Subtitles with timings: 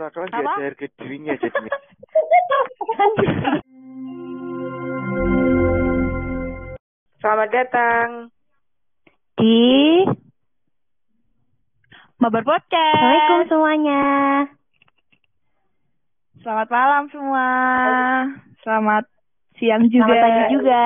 [0.00, 0.32] Nggak Apa?
[0.32, 1.76] ada harga dirinya jadinya.
[7.20, 8.08] Selamat datang.
[9.36, 9.60] Di
[12.16, 12.96] Mabar Podcast.
[12.96, 14.04] Assalamualaikum semuanya.
[16.40, 17.46] Selamat malam semua.
[18.64, 19.04] Selamat
[19.60, 20.08] siang juga.
[20.08, 20.84] Selamat pagi juga.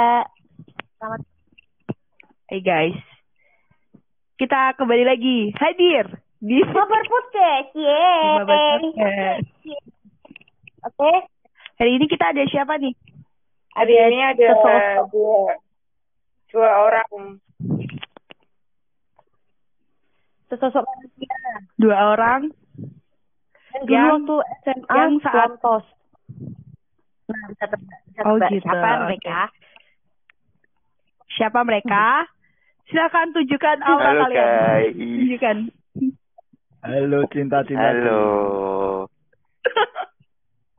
[2.51, 2.99] Hey guys.
[4.43, 8.93] Kita kembali lagi hadir di Kabar podcast, Mabar yeay.
[8.93, 9.47] Podcast.
[10.85, 11.13] Oke,
[11.75, 12.93] Hari ini kita ada siapa nih?
[13.75, 15.05] Hari ini ada sesosok.
[15.11, 15.43] dua,
[16.53, 17.11] dua orang.
[20.47, 21.39] sesosok manusia.
[21.75, 22.53] Dua orang
[23.75, 25.85] Yang Yang- dulu waktu SMA yang saat- Wantos.
[27.27, 28.63] Nah, bisa tebak, bisa Oh, tebak gitu.
[28.63, 29.39] siapa mereka?
[31.35, 32.05] Siapa mereka?
[32.87, 34.31] Silakan tunjukkan Halo kalian.
[34.31, 34.95] guys.
[34.95, 35.57] Tunjukkan.
[36.85, 37.81] Halo cinta-cinta.
[37.81, 38.21] Halo.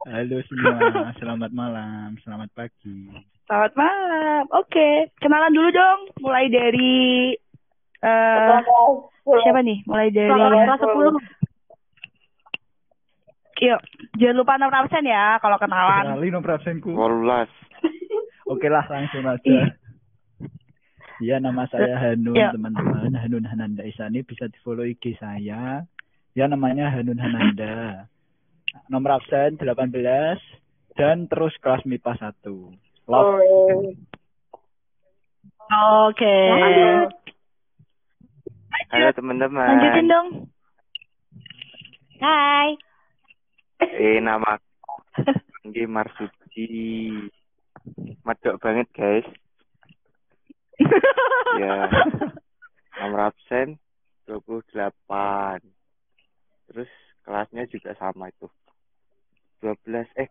[0.05, 3.09] Halo semua, selamat malam, selamat pagi.
[3.49, 4.45] Selamat malam.
[4.53, 6.13] Oke, kenalan dulu dong.
[6.21, 7.33] Mulai dari
[8.05, 8.61] eh
[9.25, 9.81] siapa nih?
[9.89, 11.17] Mulai dari Kelas 10.
[13.65, 13.81] Yuk,
[14.21, 16.05] jangan lupa 6% ya kalau kenalan.
[16.05, 16.93] Kenali nomor absenku.
[16.93, 17.49] Walulas.
[18.45, 19.73] Oke lah, langsung aja.
[21.17, 23.17] Ya, nama saya Hanun, teman-teman.
[23.17, 25.81] Hanun Hananda Isani bisa di follow IG saya.
[26.35, 28.11] Ya, namanya Hanun Hananda.
[28.91, 29.87] Nomor absen 18
[30.99, 32.43] dan terus kelas MIPA 1.
[33.07, 33.39] Love.
[36.11, 36.37] Oke.
[38.91, 39.79] Halo teman-teman.
[39.79, 40.27] Lanjutin dong.
[42.19, 42.75] Hai.
[43.79, 44.59] Eh nama
[45.63, 47.15] Anggi Marsudi.
[48.27, 49.27] Madok banget guys.
[51.63, 51.87] Ya.
[52.99, 53.79] Nomor absen
[54.27, 55.63] 28.
[56.69, 56.89] Terus
[57.25, 58.47] kelasnya juga sama itu.
[59.61, 60.29] 12 eh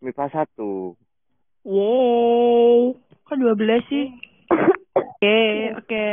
[0.00, 0.56] MIPA 1.
[1.68, 2.96] Yeay.
[3.24, 4.06] Kok 12 sih?
[5.20, 6.04] Oke, oke.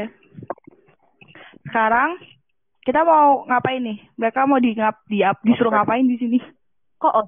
[1.64, 2.20] Sekarang
[2.84, 4.04] kita mau ngapain nih?
[4.20, 6.40] Mereka mau di ngap di up disuruh ngapain di sini?
[7.00, 7.28] Kok oh,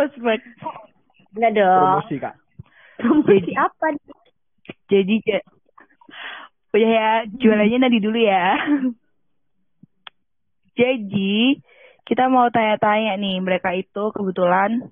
[0.00, 0.40] Ospek.
[1.36, 2.00] enggak dong.
[2.00, 2.34] Promosi, Kak.
[2.96, 3.86] Promosi apa?
[4.88, 5.46] Jadi ja-
[6.72, 8.56] udah ya jualannya nanti dulu ya.
[10.76, 11.58] Jadi
[12.04, 14.84] kita mau tanya-tanya nih mereka itu kebetulan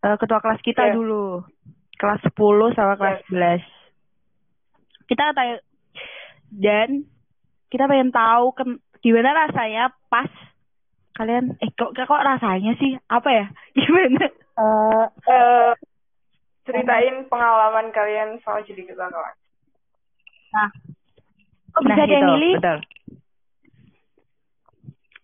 [0.00, 0.94] eh, ketua kelas kita Iya.
[0.94, 1.42] dulu
[1.96, 3.64] kelas 10 sama kelas 11.
[5.04, 5.56] Kita tanya
[6.50, 7.08] dan
[7.68, 10.30] kita pengen tahu ken- gimana rasanya pas
[11.12, 13.46] kalian eh kok kok rasanya sih apa ya
[13.78, 15.72] gimana Eh, Eh,
[16.64, 19.36] ceritain pengalaman kalian soal jadi ketua kelas.
[20.50, 20.70] nah
[21.70, 22.54] kok bisa ada yang itu, milih?
[22.56, 22.78] betul.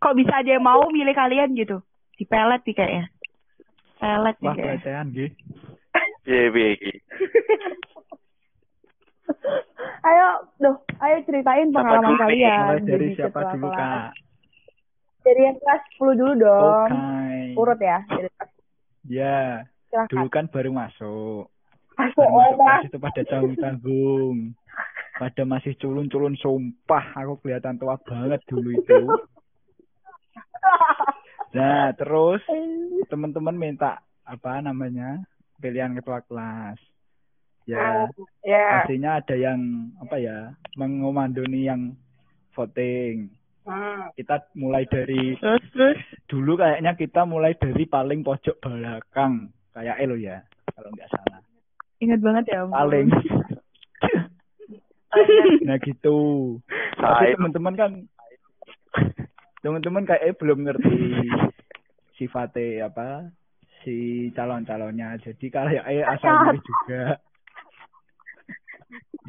[0.00, 1.78] Kok bisa ada yang mau milih kalian gitu
[2.16, 3.04] di pelet nih kayaknya
[3.96, 5.30] pelet nih Wah, kayaknya pelecehan, nggih.
[6.20, 6.92] Piye piye iki?
[10.00, 12.18] ayo duh ayo ceritain Siapa pengalaman nih?
[12.18, 13.68] kalian Mulai dari jadi siapa dulu.
[13.70, 14.10] Kak?
[15.20, 17.54] dari yang kelas 10 dulu dong Oke.
[17.54, 18.50] urut ya dari kelas
[19.02, 21.48] Ya, silakan dulu kan baru masuk.
[21.94, 24.36] masuk Baru masuk kelas itu pada tanggung-tanggung.
[25.16, 27.16] Pada masih culun-culun sumpah.
[27.16, 29.00] Aku kelihatan tua banget dulu itu.
[31.50, 32.38] Nah, terus
[33.10, 35.18] teman-teman minta apa namanya?
[35.58, 36.78] Pilihan ketua kelas.
[37.66, 38.06] Ya,
[38.40, 38.86] Ya.
[38.86, 39.58] pastinya ada yang
[39.98, 40.54] apa ya?
[40.78, 41.98] Mengomandoni yang
[42.54, 43.34] voting.
[43.66, 44.14] Hmm.
[44.14, 50.16] Kita mulai dari terus terus dulu kayaknya kita mulai dari paling pojok belakang kayak Elo
[50.16, 50.40] ya
[50.72, 51.38] kalau nggak salah
[52.00, 52.74] ingat banget ya ampun.
[52.74, 53.06] paling
[55.68, 56.18] nah gitu
[56.96, 57.90] tapi Saya teman-teman kan
[59.60, 61.28] teman-teman kayak belum ngerti
[62.16, 63.32] sifatnya apa
[63.80, 65.16] si calon-calonnya.
[65.20, 67.02] Jadi kayak eh asal milih juga.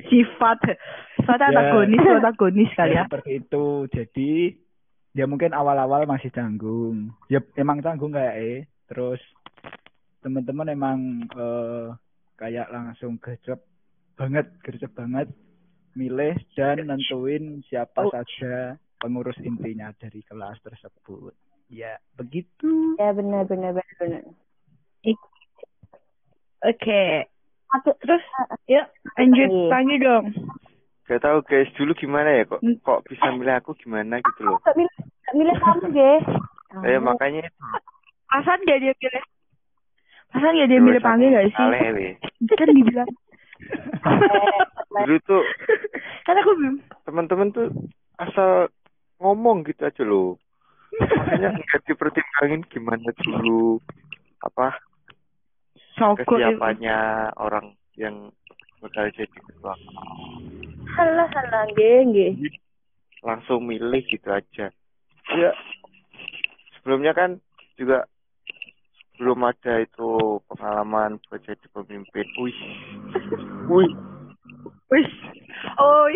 [0.08, 0.60] Sifat.
[1.20, 1.48] Sifat Ya.
[1.52, 3.66] antagonis antagonis kali ya seperti itu.
[3.92, 4.32] Jadi
[5.16, 7.12] ya mungkin awal-awal masih canggung.
[7.32, 8.60] Ya emang canggung kayak eh.
[8.92, 9.22] Terus
[10.20, 11.00] teman-teman emang
[11.32, 11.88] eh,
[12.40, 13.60] kayak langsung gercep
[14.20, 15.28] banget gercep banget.
[15.92, 21.34] Milih dan nentuin siapa saja pengurus intinya dari kelas tersebut
[21.68, 24.24] ya begitu Ya benar benar benar benar.
[26.62, 27.04] oke
[27.72, 28.24] Masuk terus
[28.68, 30.26] yuk lanjut lagi dong
[31.08, 32.78] gak tahu guys dulu gimana ya kok Hmm.
[32.80, 34.60] kok bisa milih aku gimana gitu loh.
[34.64, 36.14] Gak milih, gak milih kamu, Ge.
[36.88, 37.64] Eh makanya itu.
[38.32, 39.24] Pasan gak dia pilih
[40.32, 42.14] Pasan gak dia milih panggil gak sih Aleh, weh.
[42.48, 43.10] kan dibilang
[44.88, 45.44] Dulu tuh
[46.24, 47.68] kan aku belum teman-teman tuh
[48.16, 48.72] asal
[49.22, 50.42] ngomong gitu aja loh.
[50.92, 53.80] makanya nggak dipertimbangin gimana dulu
[54.44, 54.76] apa
[56.20, 58.28] kesiapannya orang yang
[58.84, 59.72] bakal jadi ketua
[60.92, 62.32] Halah, halah, nggih, nggih.
[63.24, 64.68] langsung milih gitu aja
[65.32, 65.52] ya
[66.76, 67.40] sebelumnya kan
[67.80, 68.04] juga
[69.16, 72.58] belum ada itu pengalaman buat jadi pemimpin wih
[73.72, 73.92] wih
[74.92, 75.08] Wis.
[75.80, 76.12] Oh.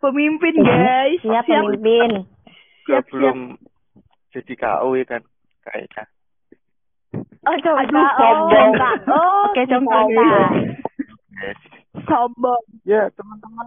[0.00, 1.20] Pemimpin, guys.
[1.20, 2.24] Siap pemimpin.
[2.80, 3.38] juga Siap, belum
[4.30, 5.22] jadi KO ya kan
[5.62, 6.04] kayaknya
[7.40, 7.80] Oh, coba.
[7.82, 8.70] Aduh, oh, sombong.
[8.74, 8.94] Kak.
[9.06, 10.40] Oh, Oke, contoh kita.
[11.40, 11.60] yes.
[12.02, 12.62] Sombong.
[12.82, 13.66] ya teman-teman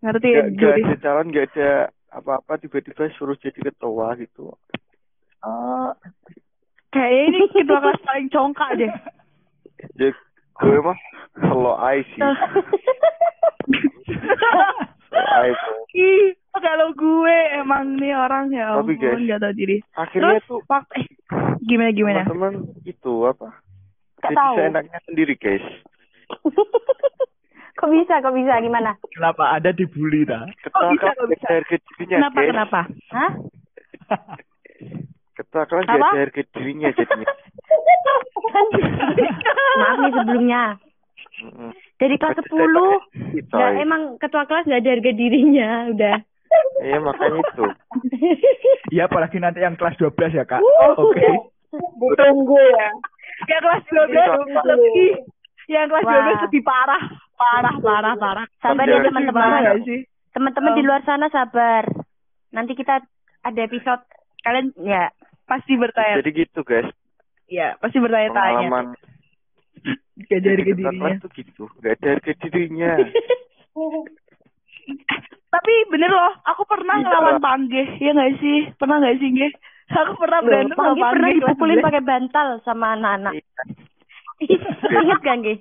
[0.00, 0.80] Ngerti nggak Juri?
[0.82, 1.70] ada calon nggak ada
[2.10, 4.54] apa-apa tiba-tiba suruh jadi ketua gitu
[5.40, 5.92] Oh.
[6.90, 8.92] Kayaknya ini ketua kelas paling congkak deh.
[9.94, 10.08] ya
[10.56, 10.98] gue mah
[11.38, 12.20] slow eye sih
[15.32, 19.76] eye tuh Ih, kalau gue emang nih orang ya Tapi, guys, gak tau diri.
[19.94, 21.06] akhirnya Terus tuh waktu eh
[21.62, 22.20] gimana gimana?
[22.24, 23.48] teman-teman itu apa
[24.20, 24.54] jadi tahu.
[24.54, 25.64] seenaknya sendiri guys
[27.80, 28.92] kok bisa, kok bisa, gimana?
[29.10, 30.44] Kenapa ada dibully ta?
[30.60, 31.46] ketua bisa, kelas kok bisa?
[31.48, 32.80] gak dirinya Kenapa guys kenapa?
[33.10, 33.30] Hah?
[35.40, 37.28] ketua kelas gak harga dirinya jadinya
[39.80, 40.62] Maaf nih sebelumnya.
[41.96, 46.16] Dari kelas Berarti 10, saya pakai- nggak, emang ketua kelas nggak ada harga dirinya, udah.
[46.80, 47.64] iya makanya itu
[48.92, 50.58] Iya apalagi nanti yang kelas 12 ya kak.
[50.58, 51.22] Uh, Oke.
[51.70, 52.88] Tunggu ya.
[53.46, 54.62] Yang kelas 12 Iya.
[54.66, 55.08] lebih
[55.68, 56.14] yang kelas Wah.
[56.34, 57.02] 12 lebih parah.
[57.32, 58.46] Parah, parah, parah.
[58.58, 59.40] Sabar Iya, ya teman-teman.
[59.40, 60.00] Parah gak sih?
[60.30, 61.86] Teman-teman di luar sana sabar.
[62.50, 62.98] Nanti kita
[63.40, 64.02] ada episode
[64.40, 65.08] Kalian ya.
[65.44, 66.18] pasti bertanya.
[66.18, 66.86] jadi gitu guys
[67.46, 68.66] Iya, pasti bertanya-tanya.
[68.66, 68.86] pengalaman
[70.20, 71.12] Gak ada harga ketua dirinya.
[71.18, 72.92] tuh gitu gak ada harga dirinya
[75.50, 77.04] Tapi bener loh, aku pernah Iya.
[77.04, 78.70] ngelawan panggih, ya gak sih?
[78.74, 79.50] Pernah gak sih, Nggih?
[79.90, 81.86] Aku pernah berantem sama Panggi pernah dipukulin 11.
[81.86, 83.32] pakai bantal sama anak-anak.
[84.94, 85.54] Ingat kan, Gi?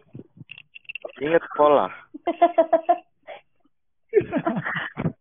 [1.20, 1.90] ingat sekolah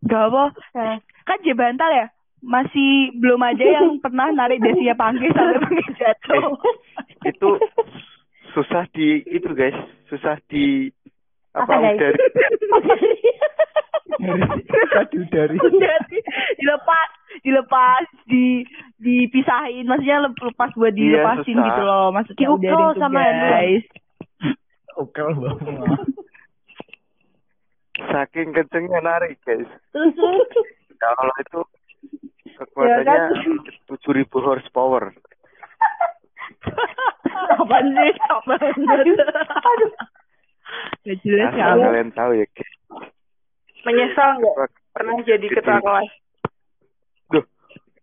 [0.02, 0.44] Gak apa,
[1.24, 2.06] kan je bantal ya?
[2.38, 6.54] Masih belum aja yang pernah narik dasinya panggih sampai panggih jatuh.
[7.24, 7.48] itu
[8.58, 9.78] susah di itu guys.
[10.08, 10.90] Susah di
[11.55, 12.19] apa, Apa, dari
[15.31, 16.19] dari Jadi
[16.58, 17.08] dilepas,
[17.40, 18.66] dilepas, di
[18.99, 21.64] dipisahin, maksudnya lep- lepas buat Iya, dilepasin susah.
[21.64, 23.84] gitu loh, maksudnya Diukel udah itu sama guys.
[24.96, 26.08] oke banget.
[28.00, 29.70] saking kencengnya narik guys.
[29.93, 30.14] Terus
[31.02, 31.61] kalau itu
[32.54, 33.22] kekuatannya
[33.87, 35.14] tujuh ribu horsepower
[37.56, 38.12] Apaan sih?
[38.29, 38.79] Apaan.
[38.85, 39.90] Aduh.
[41.00, 41.64] Gak jelas ya.
[41.73, 42.46] asal kalian tahu ya
[43.82, 46.08] Menyesal nggak pernah jadi ketua kelas?
[47.31, 47.44] Duh,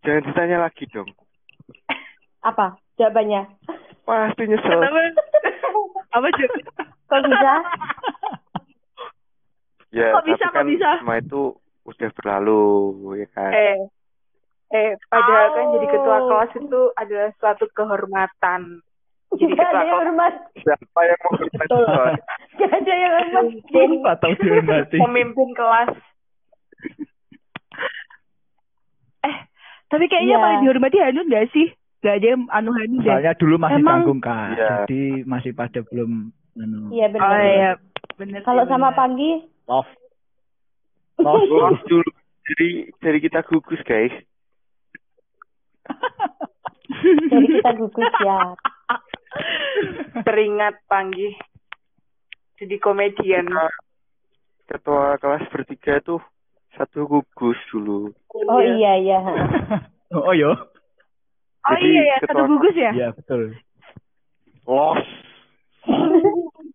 [0.01, 1.09] jangan ditanya lagi dong
[2.41, 2.73] Apa?
[2.95, 3.45] Jawabannya.
[4.01, 5.01] pasti nyesel Kenapa?
[6.13, 6.47] Apa cuy?
[7.05, 7.53] Kok bisa?
[9.91, 10.89] ya Kok bisa, tapi kok kan bisa?
[11.01, 11.41] semua itu
[11.85, 12.61] udah berlalu
[13.21, 13.77] ya kan Eh,
[14.73, 18.81] eh, padahal kan jadi ketua kelas itu adalah suatu kehormatan.
[19.35, 20.33] Jadi Gak ada yang hormat.
[20.55, 21.77] siapa yang mau bertanya
[22.55, 23.45] Gak ada yang hormat.
[24.11, 24.97] Atau dihormati.
[24.97, 25.89] pemimpin kelas.
[29.21, 29.35] Eh,
[29.87, 30.43] tapi kayaknya Iya.
[30.43, 31.67] paling dihormati Hanun gak sih?
[31.99, 33.09] Gak ada yang anu Hanun deh.
[33.09, 34.47] Soalnya dulu masih Emang- tanggung kak.
[34.51, 34.69] Iya.
[34.79, 36.11] Jadi masih pada belum
[36.55, 37.25] anu, Iya benar.
[37.25, 37.71] Oh iya,
[38.15, 38.97] bener sih, Kalau sama bener.
[38.97, 39.31] Panggi,
[39.65, 39.89] love.
[41.17, 41.43] Love.
[41.43, 42.09] Lulus dulu
[42.45, 44.13] dari dari kita gugus guys
[47.31, 48.39] dari kita gugus ya.
[50.23, 51.35] Teringat panggih.
[52.55, 53.51] Jadi komedian.
[54.65, 56.23] Ketua kelas bertiga tuh
[56.75, 59.19] satu gugus dulu Oh iya iya.
[60.15, 60.51] oh yo.
[61.65, 62.91] Oh Jadi iya ya, ketua- satu gugus ya?
[62.93, 63.41] Iya betul.
[64.65, 65.07] los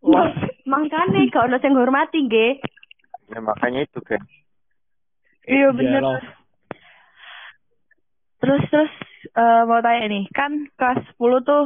[0.01, 0.35] Los.
[0.65, 2.61] Makanya gak ono sing hormati nggih.
[3.31, 4.19] ya makanya itu kan
[5.47, 6.03] Iya bener.
[8.41, 8.93] Terus terus
[9.31, 11.65] eh, mau tanya nih, kan kelas 10 tuh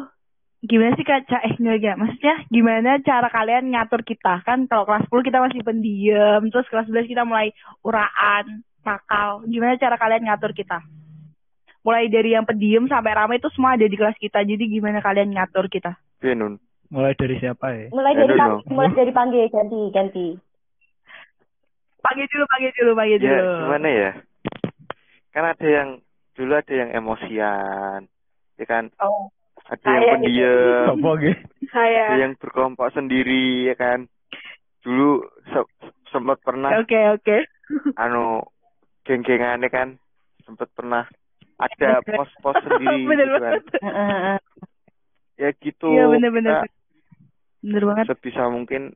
[0.65, 1.29] gimana sih Kak?
[1.29, 4.41] Ca- Eh enggak enggak, maksudnya gimana cara kalian ngatur kita?
[4.43, 9.45] Kan kalau kelas 10 kita masih pendiam, terus kelas 11 kita mulai uraan, nakal.
[9.45, 10.81] Gimana cara kalian ngatur kita?
[11.85, 14.41] Mulai dari yang pendiam sampai ramai itu semua ada di kelas kita.
[14.41, 16.01] Jadi gimana kalian ngatur kita?
[16.17, 16.57] Benun
[16.89, 17.89] Mulai dari siapa ya?
[17.91, 20.27] Mulai I dari pang, mulai dari Panggi ganti ganti.
[21.99, 23.33] Panggil dulu, panggil dulu, panggil dulu.
[23.33, 24.11] ya gimana ya
[25.35, 25.89] kan ada yang
[26.39, 28.07] dulu ada yang emosian
[28.55, 29.33] ya kan Oh,
[29.65, 31.37] ada Saya yang pendiam Sopo nggih?
[31.37, 34.05] ada saya yang berkelompok sendiri ya kan
[34.81, 35.73] dulu se-
[36.09, 37.37] sempat pernah Oke, oke.
[38.03, 38.45] anu
[39.03, 39.89] geng-gengan ya kan
[40.45, 41.09] sempat pernah
[41.57, 43.53] ada pos-pos sendiri bener gitu kan.
[43.57, 44.41] banget.
[45.35, 45.89] Ya gitu.
[45.89, 46.53] Iya bener-bener.
[46.63, 46.69] kita
[47.59, 48.05] Bener banget.
[48.13, 48.93] sebisa mungkin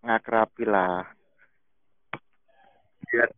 [0.00, 1.04] ngakrapi lah.
[3.04, 3.28] Biar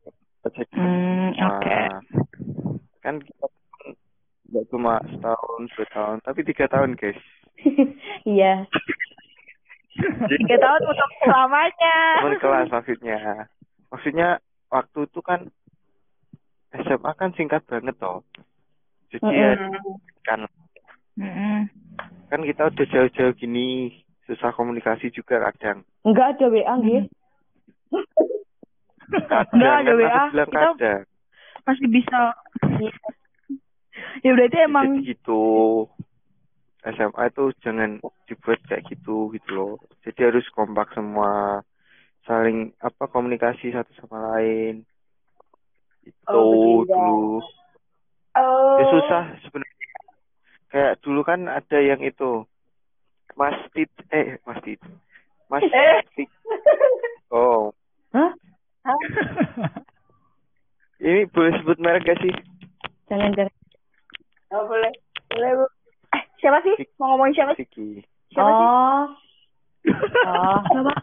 [0.75, 1.49] Hmm, sama.
[1.49, 1.77] oke.
[3.01, 3.47] Kan kita
[4.53, 7.21] nggak cuma setahun, dua tahun, tapi tiga tahun guys.
[8.27, 8.67] Iya.
[10.29, 11.97] Tiga tahun untuk selamanya.
[12.19, 13.19] Teman kelas maksudnya.
[13.87, 14.29] Maksudnya
[14.67, 15.41] waktu itu kan
[16.73, 18.25] SMA kan singkat banget toh.
[19.13, 19.53] Jadi ya
[20.25, 20.49] kan
[21.13, 21.69] Mm-mm.
[22.27, 23.93] kan kita udah jauh-jauh gini
[24.25, 25.85] susah komunikasi juga kadang.
[26.03, 27.03] Enggak ada WA nggih.
[29.29, 31.01] Kadang Nggak ada kan WA, bilang kita- kadang.
[31.63, 32.21] Masih bisa.
[34.25, 35.43] Ya berarti emang Jadi gitu.
[36.83, 39.73] SMA itu jangan dibuat kayak gitu gitu loh.
[40.03, 41.63] Jadi harus kompak semua,
[42.27, 44.83] saling apa komunikasi satu sama lain.
[46.03, 47.39] Itu Oh, dulu.
[48.35, 48.77] Oh.
[48.81, 49.79] Ya susah sebenarnya.
[50.73, 52.43] Kayak dulu kan ada yang itu
[53.39, 54.81] Mas Tit eh Mas Tit.
[55.47, 56.01] Mas Eh.
[56.19, 56.31] Tit.
[57.31, 57.71] Oh,
[58.13, 58.33] Hah?
[60.99, 62.35] ini boleh sebut merek gak sih?
[63.07, 63.62] Jangan jangan.
[64.53, 64.93] Oh, boleh.
[65.29, 65.65] Boleh, Bu.
[66.13, 66.77] eh siapa sih?
[66.97, 67.65] Mau ngomongin siapa sih?
[67.65, 68.05] Vicky.
[68.31, 68.67] Siapa sih?
[68.67, 69.05] Oh.
[70.25, 70.61] Oh.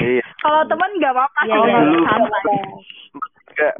[0.00, 0.24] Iya.
[0.40, 1.60] Kalau teman nggak apa-apa Iya, sih.
[1.60, 1.78] iya.
[1.78, 1.98] Dulu.
[2.06, 2.58] Santai.
[3.44, 3.74] Enggak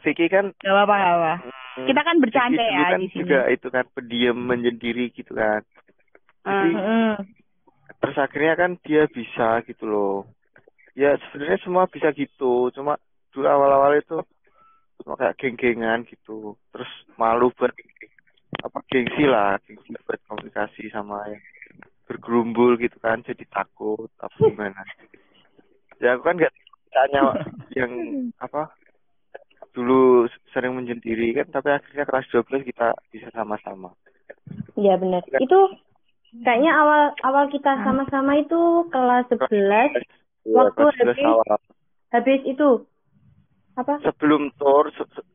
[0.00, 1.32] Vicky kan Nggak apa-apa, nggak apa.
[1.40, 3.16] hmm, Kita kan bercanda Vicky ya kan di sini.
[3.16, 5.62] juga itu kan pendiam menyendiri gitu kan.
[6.42, 7.12] Jadi Heeh.
[7.96, 10.16] terus akhirnya kan dia bisa gitu loh.
[10.92, 14.20] Ya sebenarnya semua bisa gitu, cuma dulu awal-awal itu
[15.00, 16.54] cuma kayak geng-gengan gitu.
[16.72, 17.72] Terus malu buat
[18.60, 21.42] apa gengsi lah, gengsi buat komunikasi sama yang
[22.04, 24.82] bergerumbul gitu kan, jadi takut apa gimana.
[26.02, 26.54] Ya aku kan nggak
[26.90, 27.20] tanya
[27.72, 27.92] yang
[28.36, 28.74] apa
[29.70, 33.94] dulu sering menyendiri kan, tapi akhirnya kelas 12 kita bisa sama-sama.
[34.74, 35.22] Iya benar.
[35.38, 35.78] Itu
[36.42, 40.02] kayaknya awal awal kita sama-sama itu kelas 11
[40.40, 41.58] Ya, Waktu kelas 11 habis- awal.
[42.10, 42.68] habis itu
[43.80, 43.94] apa?
[44.02, 45.28] Sebelum tour, se- se-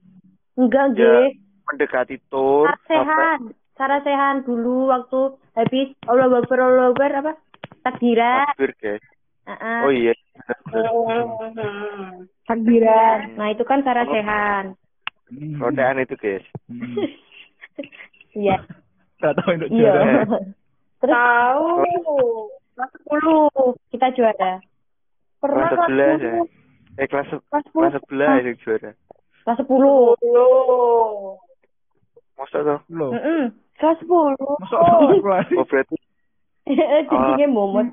[0.56, 1.30] Enggak, Ya,
[1.66, 3.40] mendekati tour sampai Sarasehan.
[3.76, 5.20] Sarasehan dulu waktu
[5.52, 7.34] habis Allah Akbar Allah Akbar apa?
[7.82, 8.48] Takbiran.
[8.50, 9.04] takbir guys.
[9.46, 9.80] Heeh.
[9.84, 10.14] Oh iya.
[12.46, 13.36] Takbiran.
[13.36, 14.78] Nah, itu kan Sarasehan.
[15.28, 15.58] Hmm.
[15.58, 16.46] Rodean itu guys.
[16.66, 16.96] Hmm.
[18.36, 18.60] Iya.
[19.18, 19.92] Gak tahu untuk Iya.
[19.96, 20.24] juara.
[21.00, 21.68] Terus Tahu.
[22.76, 24.54] kelas 10 kita juara.
[25.40, 26.34] Pernah Kelas 11 ya.
[26.96, 27.76] Eh kelas Kelas 10.
[27.76, 28.92] kelas 11 yang juara.
[29.44, 30.16] Kelas 10.
[30.32, 31.36] Loh.
[32.36, 32.80] Masa tuh?
[32.92, 33.44] Loh, Heeh.
[33.76, 34.36] Kelas 10.
[34.36, 35.48] masuk kelas.
[35.54, 35.96] Oh berarti
[36.66, 37.88] Jadinya momot.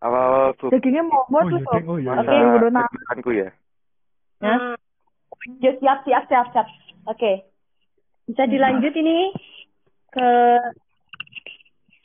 [0.00, 1.58] awal-awal tuh Dagingnya momot Oh, tuh.
[1.58, 1.74] iya, Sob.
[1.74, 1.86] Deng.
[1.86, 2.86] Oh, iya, masa Oke, udah nah.
[2.86, 3.48] kehidupanku ya.
[4.40, 4.58] Hah?
[5.58, 6.66] Ya, siap, siap, siap, siap.
[7.04, 7.32] Oke.
[8.24, 9.34] Bisa dilanjut ini
[10.08, 10.28] ke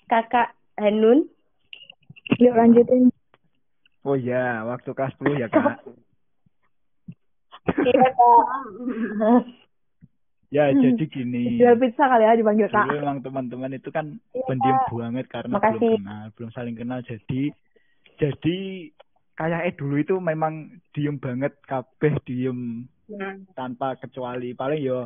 [0.07, 1.27] kakak Hanun.
[2.35, 3.13] Yuk lanjutin.
[4.01, 5.79] Oh iya, waktu kelas 10 ya, Kak.
[7.85, 8.09] Iya.
[10.51, 11.57] Ya, jadi gini.
[11.57, 12.85] Jual pizza kali ya dipanggil kak.
[12.85, 15.79] Dulu emang teman-teman itu kan Iya, pendiam banget karena Makasih.
[15.83, 16.99] belum kenal, belum saling kenal.
[17.01, 17.41] Jadi
[18.15, 18.57] jadi
[19.35, 20.53] kayak eh dulu itu memang
[20.91, 23.45] diem banget kabeh diem Hmm.
[23.53, 25.05] tanpa kecuali paling yo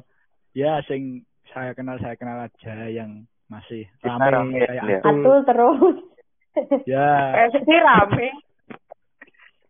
[0.54, 1.20] ya sing
[1.50, 5.00] saya kenal saya kenal aja yang masih rame rame, kayak ya.
[5.02, 5.20] Atul.
[5.20, 5.96] Atul terus.
[6.86, 7.10] Ya,
[7.42, 8.28] Eh, sih rame.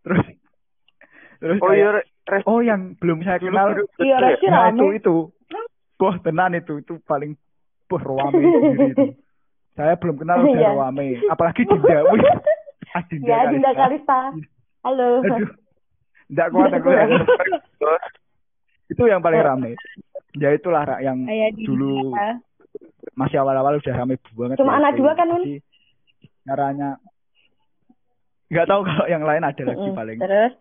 [0.01, 0.25] terus
[1.39, 2.43] terus Oh kayak- iya Re- Res.
[2.45, 4.17] oh yang belum saya kenal Iya, betul ya?
[4.21, 5.15] Resi Nah, itu itu.
[5.97, 7.33] Boh tenan itu itu paling
[7.85, 9.07] boh rame sendiri itu.
[9.77, 10.71] Saya belum kenal udah Iya.
[10.75, 11.99] rame, apalagi Dinda.
[12.11, 12.23] Wih,
[12.91, 14.19] Adinda ya, Dinda Kalista.
[14.83, 15.23] Halo.
[15.23, 15.49] Aduh.
[16.29, 17.03] Enggak kuat aku ya.
[18.91, 19.71] itu yang paling rame.
[20.37, 22.13] Ya itulah yang di dulu
[23.15, 24.57] masih awal-awal udah rame banget.
[24.59, 25.41] Cuma ya, anak dua kan, Nun?
[25.41, 25.55] Jadi,
[26.45, 26.89] caranya
[28.49, 30.17] nggak tahu kalau yang lain ada lagi paling.
[30.17, 30.53] Terus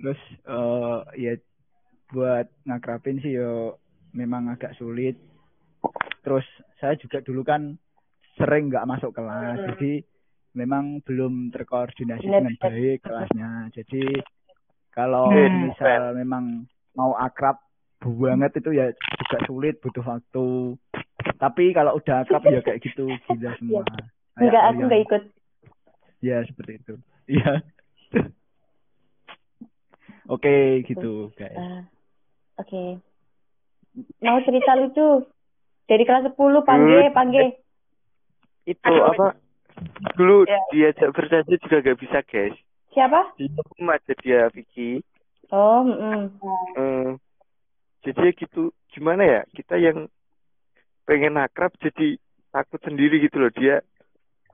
[0.00, 1.32] Terus eh ya
[2.10, 3.76] buat ngakrapin sih yo
[4.16, 5.14] memang agak sulit.
[6.24, 6.44] Terus
[6.80, 7.76] saya juga dulu kan
[8.36, 9.66] sering nggak masuk kelas, Hmm.
[9.72, 9.92] jadi
[10.56, 13.68] memang belum terkoordinasi dengan baik kelasnya.
[13.76, 14.18] Jadi
[14.90, 15.68] kalau Hmm.
[15.68, 16.64] misal memang
[16.96, 17.60] mau akrab
[18.00, 20.48] banget itu ya juga sulit, butuh waktu.
[21.36, 23.84] Tapi kalau udah akrab ya kayak gitu gila semua.
[24.40, 25.22] Enggak aku enggak ikut.
[26.20, 26.94] Ya seperti itu.
[27.30, 27.62] Iya.
[30.30, 31.58] Oke gitu guys.
[31.58, 31.82] Eh,
[32.56, 32.82] Oke.
[34.22, 35.26] Mau cerita lucu?
[35.90, 37.16] Dari kelas 10 panggil, Hmm.
[37.16, 37.46] panggil.
[38.62, 39.10] Itu Aduh.
[39.10, 39.26] apa?
[40.14, 40.60] Dulu Ya.
[40.70, 42.54] diajak berjanji juga gak bisa guys.
[42.94, 43.34] Siapa?
[43.78, 45.02] Rumah aja dia Vicky.
[45.50, 46.38] Oh, mm
[46.78, 47.18] Hmm.
[48.06, 50.06] jadi gitu gimana ya kita yang
[51.04, 52.16] pengen akrab jadi
[52.48, 53.82] takut sendiri gitu loh dia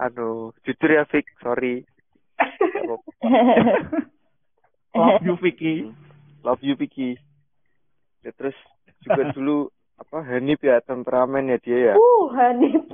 [0.00, 1.84] anu jujur ya Fik sorry
[4.92, 5.74] Love you Vicky.
[6.42, 7.18] love you Vicky
[8.20, 8.54] ya, terus
[9.02, 12.84] juga dulu apa Hanif ya temperamen ya dia ya Uh, Hanif.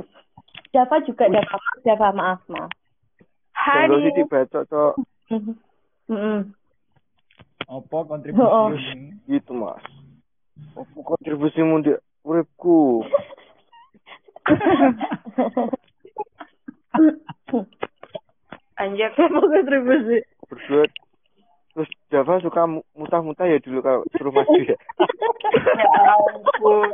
[0.70, 2.70] Java juga Java, Java maaf maaf.
[3.52, 4.92] Jangan sih dibacok cok
[6.08, 6.52] Mm-mm.
[7.64, 8.68] Apa kontribusi Oh, oh.
[9.26, 9.80] gitu mas
[10.72, 13.02] apa kontribusimu di uripku
[18.74, 19.10] Anjir.
[19.12, 20.18] Apa kontribusi?
[20.42, 20.84] berdua
[21.72, 24.76] terus Java suka mu- muntah-muntah ya dulu kalau suruh maju ya
[25.74, 26.90] Ya ampun.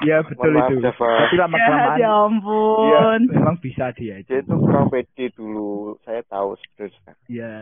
[0.00, 0.74] Ya betul maaf, itu.
[0.80, 1.08] Java.
[1.22, 3.18] Tapi lama Ya, kelamaan ya ampun.
[3.26, 4.42] memang bisa dia dia itu.
[4.42, 7.52] itu kurang pede dulu saya tahu sebenarnya Ya.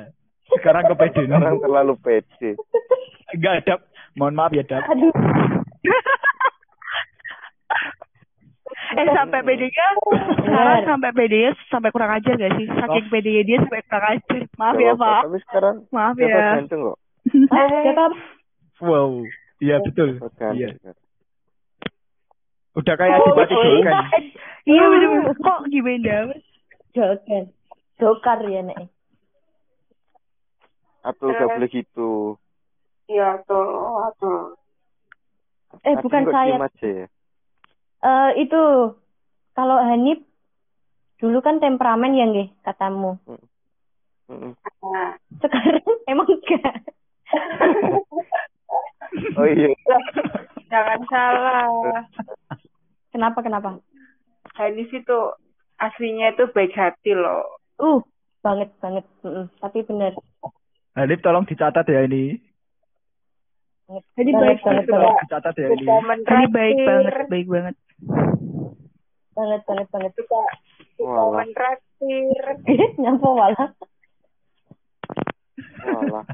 [0.48, 2.50] Sekarang kepede sekarang terlalu pede
[3.28, 3.74] Enggak ada.
[4.14, 4.82] Mohon maaf ya, Dap.
[4.84, 5.12] Aduh.
[8.90, 9.86] eh sampai PD-nya
[10.38, 12.66] sekarang sampai PD-nya sampai kurang ajar gak sih?
[12.66, 13.10] Saking Oh.
[13.10, 14.40] PD-nya dia sampai kurang ajar.
[14.54, 15.20] Maaf ya, Pak.
[15.22, 16.28] tapi sekarang Maaf ya.
[16.56, 16.98] ganteng kok
[17.50, 18.06] Ah, Java
[18.78, 19.26] Wow.
[19.58, 20.22] Iya betul.
[20.54, 20.68] Iya.
[22.72, 23.94] Udah kayak Adipati Dolken.
[24.64, 25.34] Iya bener-bener.
[25.36, 26.14] Kok gimana?
[26.28, 26.44] Mas?
[26.90, 27.44] Jokan.
[27.96, 28.86] Jokar ya nek.
[31.00, 32.38] Atul gak boleh gitu
[33.06, 33.66] Iya tuh,
[34.18, 34.54] tuh.
[35.80, 36.54] Eh bukan saya.
[36.78, 37.06] ya
[37.98, 38.62] Eh itu
[39.58, 40.22] kalau Hanif
[41.18, 43.18] dulu kan temperamen ya nggih katamu.
[44.28, 46.74] Nah, Sekarang emang enggak.
[49.34, 49.68] oh iya
[50.68, 51.66] jangan salah.
[53.10, 53.80] Kenapa kenapa?
[54.54, 55.18] Hanif itu
[55.80, 57.58] aslinya itu baik hati loh.
[57.80, 58.00] Uh,
[58.44, 59.04] banget banget.
[59.24, 59.50] Mm-mm.
[59.58, 60.14] Tapi benar.
[60.94, 62.38] Hanif tolong dicatat ya ini.
[63.88, 65.14] Jadi baik banget, banget.
[65.24, 65.86] Dicatat ya ini.
[66.52, 67.74] Baik banget, baik banget.
[69.38, 70.12] Banget banget banget.
[70.12, 70.42] Suka,
[70.96, 72.44] suka mentraktir.
[72.98, 73.70] Nyampo malah.
[75.80, 76.24] Walah.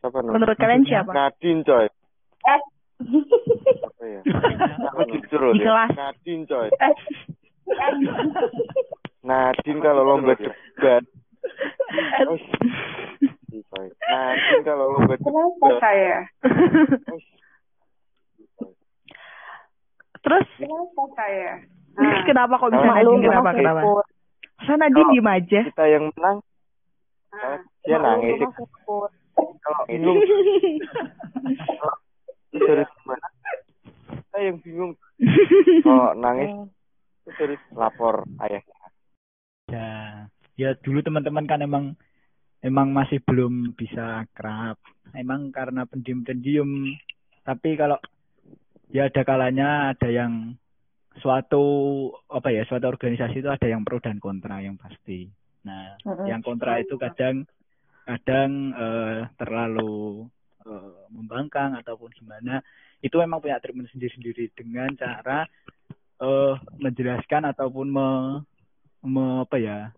[0.00, 0.32] Siapa no?
[0.32, 1.12] Menurut kalian siapa?
[1.12, 1.86] Nadine coy.
[2.44, 2.60] Eh,
[3.84, 4.20] Apa ya?
[4.90, 5.52] Aku jujur loh.
[5.90, 6.68] Nadine coy.
[6.68, 6.94] eh,
[9.20, 11.04] Nadine kalau lomba debat.
[13.64, 13.88] Coy.
[13.88, 15.80] Nadine kalau lomba kenapa debat.
[15.80, 16.16] saya?
[20.34, 21.62] Terus Kenapa saya?
[21.94, 23.22] terus Nah, kenapa kok bisa Nadine?
[23.22, 23.50] Kenapa?
[23.54, 23.80] Kenapa?
[24.58, 25.60] Masa Nadine diem aja?
[25.70, 26.36] Kita yang menang,
[27.30, 27.58] nah.
[27.86, 28.38] dia nangis.
[29.62, 30.18] Kalau bingung
[32.50, 33.28] dari mana?
[34.10, 34.92] Kita yang bingung.
[35.86, 36.50] Kalau nangis
[37.22, 38.78] itu dari lapor ayahnya.
[39.70, 39.90] Ya,
[40.58, 41.94] ya dulu teman-teman kan emang
[42.58, 44.82] emang masih belum bisa akrab.
[45.14, 46.90] Emang karena pendiam-pendiam.
[47.46, 48.02] Tapi kalau
[48.94, 50.54] ya ada kalanya ada yang
[51.18, 51.62] suatu
[52.30, 55.26] apa ya suatu organisasi itu ada yang pro dan kontra yang pasti.
[55.66, 56.30] Nah, Mm-mm.
[56.30, 57.42] yang kontra itu kadang
[58.06, 60.30] kadang eh, terlalu
[60.62, 62.62] eh, membangkang ataupun gimana.
[63.02, 65.44] Itu memang punya treatment sendiri-sendiri dengan cara
[66.14, 68.08] eh menjelaskan ataupun me,
[69.02, 69.90] me- apa ya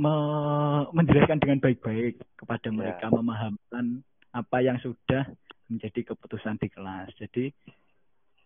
[0.00, 2.76] me- menjelaskan dengan baik-baik kepada Ya.
[2.76, 4.00] mereka memahamkan
[4.32, 5.28] apa yang sudah
[5.68, 7.52] menjadi keputusan di kelas jadi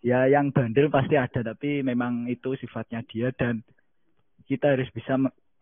[0.05, 3.65] ya yang bandel pasti ada tapi memang itu sifatnya dia dan
[4.45, 5.17] kita harus bisa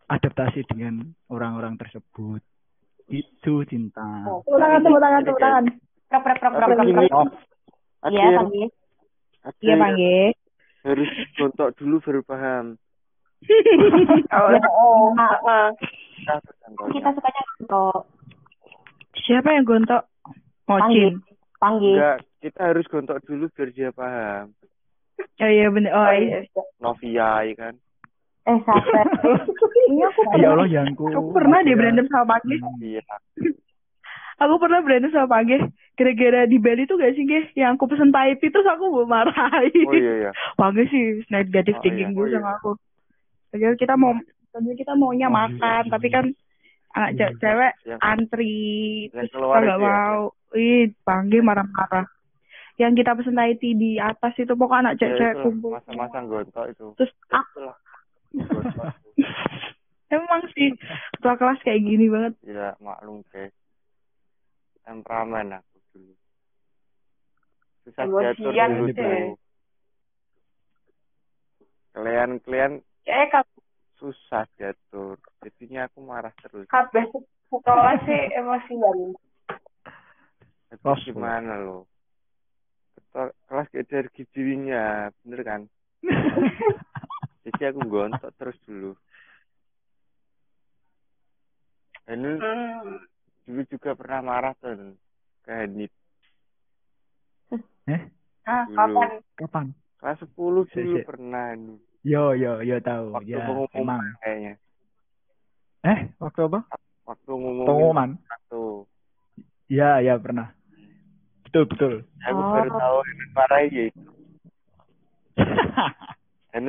[0.05, 2.43] adaptasi dengan orang-orang tersebut
[3.07, 4.03] itu cinta
[4.43, 5.63] Tepuk tangan, tepuk tangan, tepuk tangan.
[6.05, 7.15] Prap, prap, prap, prap, Tapi prap, gini, prap.
[7.15, 7.27] oh,
[8.01, 8.67] ada Iya, Panggil.
[9.59, 10.29] Iya, yang panggil.
[10.83, 12.65] harus gontok dulu baru paham.
[14.29, 14.49] Oh,
[15.11, 15.69] Oh.
[16.89, 18.07] Kita sukanya untuk
[19.19, 20.03] Siapa yang gontok?
[20.63, 21.11] panggil.
[21.11, 21.13] Mocin.
[21.59, 21.95] Panggil.
[21.95, 24.51] Enggak, kita harus gontok dulu biar dia paham.
[25.39, 25.89] Oh iya bener.
[25.89, 26.43] Oh Oh, iya.
[26.43, 26.61] iya.
[26.77, 27.73] Novia, ya kan?
[28.43, 29.07] Eh, sabar.
[29.87, 30.51] Ini aku ya pernah.
[30.53, 32.59] Allah yangku Aku pernah deh berantem sama Panggil.
[32.59, 33.03] Novia.
[34.35, 35.63] Aku pernah berantem sama Panggil.
[35.93, 37.55] Gara-gara di Bali tuh gak sih, Ge?
[37.55, 39.87] Yang aku pesen Taipei terus aku mau marahin.
[39.87, 40.31] Oh iya, iya.
[40.53, 42.13] Panggil sih negatif Oh, thinking iya.
[42.13, 42.37] dulu Oh, iya.
[42.37, 42.71] sama aku.
[43.49, 44.11] Akhirnya kita mau
[44.51, 45.89] tadinya kita maunya Oh, iya, makan, iya.
[45.89, 46.25] tapi kan
[46.91, 47.17] anak Iya.
[47.21, 48.55] ce- cewek Yang- antri
[49.07, 49.77] yang terus kita nggak itu ya?
[49.79, 50.19] mau.
[50.53, 52.05] Ih, panggil marah-marah.
[52.73, 55.69] Yang kita pesen Taipei di atas itu pokoknya anak Ya, cewek-cewek kumpul.
[55.71, 56.85] Masa-masa gontok itu.
[56.97, 57.77] Terus ah, Itulah.
[58.33, 58.85] Gontok.
[60.13, 60.69] emang sih
[61.11, 62.33] ketua kelas kayak gini banget.
[62.43, 63.53] Ya, maklum, guys.
[64.81, 66.13] Temperamen aku dulu.
[67.83, 68.97] Susah diatur Emosian dulu deh.
[68.97, 69.37] tuh.
[71.93, 72.71] Kalian-kalian
[73.03, 73.61] Eh, kab-
[73.95, 75.19] susah diatur.
[75.41, 76.65] Jadinya aku marah terus.
[76.65, 77.05] kabeh
[77.47, 79.13] sekolah sih emosian.
[80.73, 81.85] Kelas gimana lo?
[83.13, 84.83] Kelas gak ada gizinya,
[85.21, 85.61] bener kan?
[87.45, 88.97] Jadi aku gontok terus dulu.
[92.03, 92.99] Anu Hmm.
[93.45, 94.97] dulu juga pernah marah tuh
[95.45, 95.91] ke Hanif.
[97.85, 98.01] Eh,
[98.43, 98.75] Ah, Dulu.
[98.99, 99.09] kapan?
[99.39, 99.67] kapan?
[99.99, 101.07] Kelas 10 Si, dulu si.
[101.07, 101.79] pernah Anu.
[102.03, 103.15] Yo yo yo tahu.
[103.15, 104.03] Waktu ya, pengumuman emang.
[104.19, 104.53] kayaknya.
[105.83, 106.59] Eh, waktu apa?
[107.07, 108.09] Waktu ngumumin Pengumuman.
[108.27, 108.63] satu.
[109.71, 110.51] Ya, ya pernah.
[111.53, 111.93] Betul, betul.
[112.25, 112.49] Aku Oh.
[112.49, 114.01] baru tahu Hanif marah ya itu.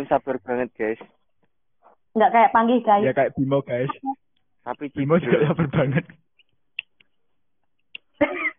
[0.04, 1.00] Sabar banget guys.
[2.12, 3.00] Nggak kayak panggil guys.
[3.00, 3.88] ya kayak Bimo, guys.
[4.60, 6.04] Tapi Bimo juga sabar banget.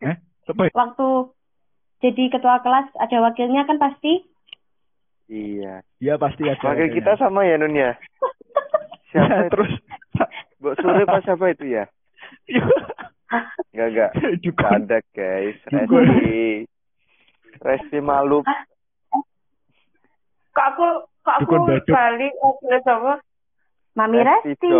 [0.09, 0.65] eh, ya?
[0.73, 1.07] Waktu
[2.01, 4.25] jadi ketua kelas ada wakilnya kan pasti.
[5.29, 5.85] Iya.
[6.01, 6.57] Ya pasti ada.
[6.57, 7.93] Wakil kita sama ya Nun ya.
[9.13, 9.49] Ya, Siapa itu?
[9.53, 9.71] terus.
[10.57, 11.85] Mbok Sule pas siapa itu ya?
[13.71, 14.11] Enggak enggak.
[14.45, 14.67] juga.
[14.67, 15.57] Enggak ada guys.
[15.67, 16.43] Resti.
[17.59, 18.39] Resti malu.
[20.51, 20.87] Kok aku
[21.19, 21.53] kok aku
[21.85, 23.13] balik wakil sama
[23.95, 24.75] Mami Resti Resti.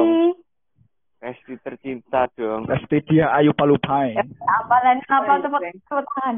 [1.19, 2.67] Resti tercinta dong.
[2.67, 4.13] Pasti dia Ayu Palupai.
[4.45, 5.71] Apalan apa Oh, tepuk iya.
[5.73, 6.35] tepuk tangan.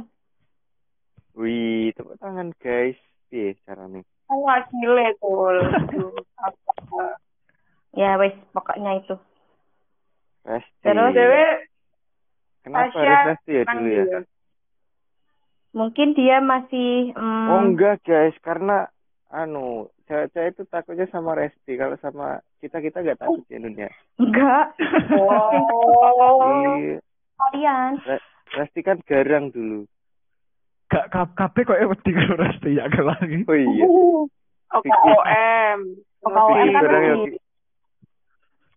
[1.35, 2.97] Wih, tepuk tangan guys.
[3.27, 3.99] Piye caranya?
[4.27, 5.55] kan wakile tuh.
[5.87, 7.19] Aduh, apa?
[7.91, 9.15] Ya wes pokoknya itu.
[10.47, 10.83] Resti.
[10.83, 11.43] Terus, Dewe
[12.67, 14.19] Kenapa Tasya ya dulu ya?
[15.71, 18.91] Mungkin dia masih mm, Oh enggak guys, karena
[19.31, 21.79] anu cewek-cewek itu takutnya sama Resti.
[21.79, 23.91] Kalau sama kita kita nggak takut ya Nun ya.
[24.19, 24.65] enggak.
[25.15, 26.43] Oh.
[26.75, 26.99] Iya.
[27.39, 27.91] Kalian.
[28.03, 28.25] Re-
[28.57, 29.87] Resti kan garang dulu.
[30.87, 33.43] Gak kabeh kok wedi karo Resti ya lagi.
[33.47, 33.85] Oh iya.
[34.71, 35.79] OKOM.
[36.23, 37.15] OKOM Bikin kan ya.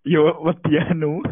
[0.07, 1.23] Yo wedi anu.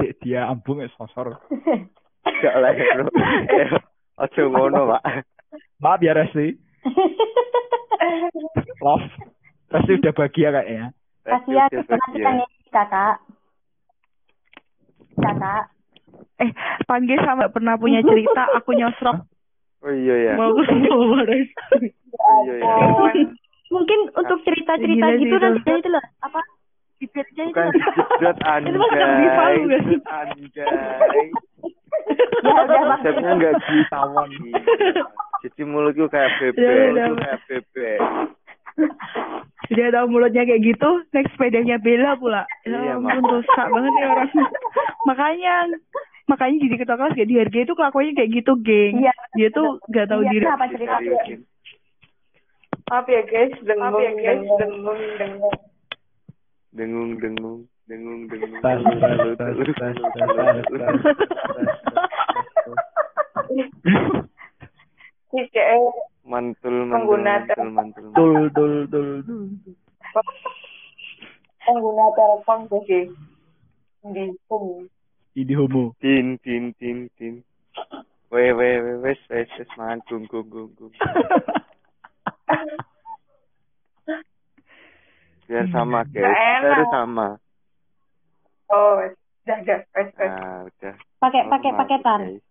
[0.00, 1.38] Dek dia ambung es sosor.
[2.42, 3.08] Gak lah ya bro.
[3.52, 3.68] Eh,
[4.16, 5.02] Ojo ngono pak.
[5.82, 6.56] Maaf ya Resti.
[8.80, 9.08] Love.
[9.70, 10.86] Resti udah bahagia kayaknya.
[11.24, 12.24] Kasihan udah nanti bahagia.
[12.24, 13.16] tanya kakak.
[15.20, 15.64] Kakak.
[16.42, 16.50] Eh,
[16.86, 19.22] panggil sama pernah punya cerita aku nyosrok
[19.84, 20.32] Oh iya ya.
[20.40, 21.92] mau sama Resti.
[22.16, 23.24] Oh iya ya.
[23.68, 25.36] Mungkin untuk cerita-cerita gitu itu.
[25.42, 26.04] nanti itu loh.
[26.22, 26.40] Apa?
[27.14, 27.70] Itu Bukan
[28.66, 29.06] Itu bisa,
[29.38, 29.54] anjay.
[29.60, 29.98] nggak sih?
[30.04, 31.26] Anjay.
[32.44, 33.30] Ya udah maksudnya.
[33.32, 34.28] nggak ditawon.
[35.40, 36.60] Jadi mulutku kayak bebek.
[36.60, 37.06] Ya udah.
[37.06, 37.98] Itu kayak bebek.
[39.70, 42.42] Dia tahu mulutnya kayak gitu, naik sepedanya Bella pula.
[42.64, 44.30] Iya, Ya ampun, rusak banget ya orang.
[45.08, 45.54] makanya,
[46.26, 48.94] makanya jadi ketua kelas gak dihargai itu kelakuannya kayak gitu, geng.
[49.00, 49.12] Iya.
[49.32, 50.44] Dia tuh gak tahu Iya, diri.
[50.44, 50.96] apa cerita?
[52.84, 55.56] Maaf ya guys, dengung, dengung, dengung, dengung.
[56.74, 58.58] Dengung dengung dengung dengung.
[58.58, 58.98] Tas, tas,
[59.38, 60.94] tas, tas, tas, tas,
[66.24, 68.04] Mantul mantul Pengguna mantul mantul.
[68.16, 69.44] Dul dul dul dul.
[71.64, 73.00] pengguna telepon jadi
[74.14, 74.88] di pung.
[75.34, 75.92] Ini homo.
[75.98, 77.42] Tin tin tin tin.
[78.30, 80.92] Weh weh weh wes wes wes mangan gung gung gung gung.
[85.44, 86.24] Biar sama guys.
[86.24, 86.72] Enak.
[86.72, 87.28] Harus sama.
[88.68, 89.12] Oh, wes.
[89.44, 90.30] dah, dah, wes, wes.
[90.30, 90.94] Nah udah.
[91.20, 92.20] Pakai pakai paketan.
[92.22, 92.42] guys.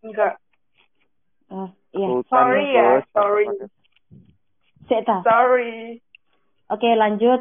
[0.00, 0.34] Enggak.
[1.48, 2.06] Oh, iya.
[2.08, 3.04] Sultan, Sorry ya, bos.
[3.12, 3.44] sorry.
[4.84, 5.16] Seta.
[5.22, 6.00] Sorry.
[6.68, 7.40] Oke, lanjut.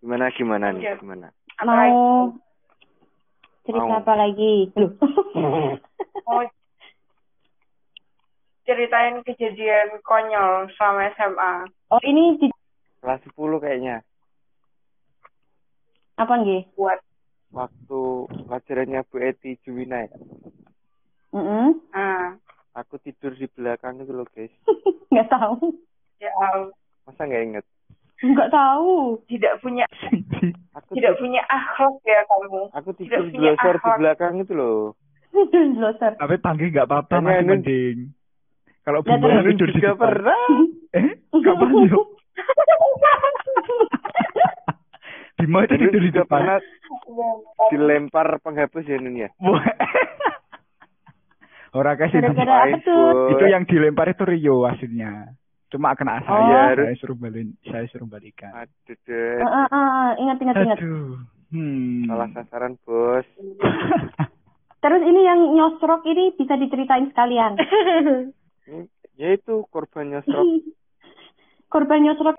[0.00, 0.84] Gimana gimana nih?
[0.84, 0.98] Lanjut.
[1.00, 1.28] Gimana?
[1.58, 1.96] Apa Mau lagi?
[3.66, 3.98] cerita Mau.
[3.98, 4.54] apa lagi?
[4.72, 4.92] Loh.
[6.28, 6.40] Mau
[8.68, 11.52] ceritain kejadian konyol sama SMA.
[11.88, 12.46] oh, ini di,
[13.00, 14.04] Kelas 10 kayaknya.
[16.20, 16.68] apa nggih?
[16.76, 17.00] Buat.
[17.48, 18.00] Waktu
[18.44, 20.12] pelajarannya Bu Eti Juwina ya.
[21.32, 21.68] Heeh.
[21.96, 22.36] Ah,
[22.76, 24.52] Aku tidur di belakang itu loh guys.
[25.12, 25.72] Nggak tahu.
[26.20, 26.28] ya.
[27.08, 27.64] Masa nggak inget?
[28.20, 29.16] Nggak tahu.
[29.30, 29.88] Tidak punya
[30.78, 32.62] Aku tidak punya akhlak ya kamu.
[32.76, 34.92] Aku tidur Tidak punya di belakang itu loh.
[36.18, 37.98] Tapi panggil nggak apa-apa masih mending.
[38.88, 39.04] Kalau.
[39.04, 40.00] Lu tidur di juga depan.
[40.00, 40.48] pernah.
[40.96, 42.06] Eh, kapan yuk?
[45.36, 46.56] Bimo itu tidur di depan.
[47.68, 49.28] dilempar penghapus ya Nun ya.
[51.76, 52.96] Orang kasih itu.
[53.36, 55.36] Itu yang dilempar itu Rio aslinya.
[55.68, 56.32] Cuma kena Oh.
[56.32, 58.56] saya, Iya, saya suruh balik, saya suruh balikan.
[58.56, 59.36] Aduh, deh.
[59.44, 60.80] Ah, ah, ah, ingat ingat ingat.
[60.80, 61.20] Aduh.
[61.52, 62.08] Hmm.
[62.08, 63.28] Salah sasaran, Bos.
[64.82, 67.60] Terus ini yang nyosrok ini bisa diceritain sekalian.
[68.68, 68.84] Ini,
[69.16, 70.44] ya itu korban nyosrok.
[71.72, 72.36] Korban nyosrok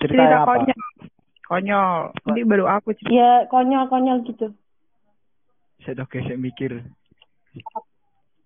[0.00, 0.64] Cerita Cerita apa?
[0.64, 0.80] konyol.
[1.44, 1.92] konyol.
[2.24, 3.12] Nanti baru aku cerita.
[3.12, 4.52] Ya konyol-konyol gitu.
[5.80, 6.84] Saya tuh kayak mikir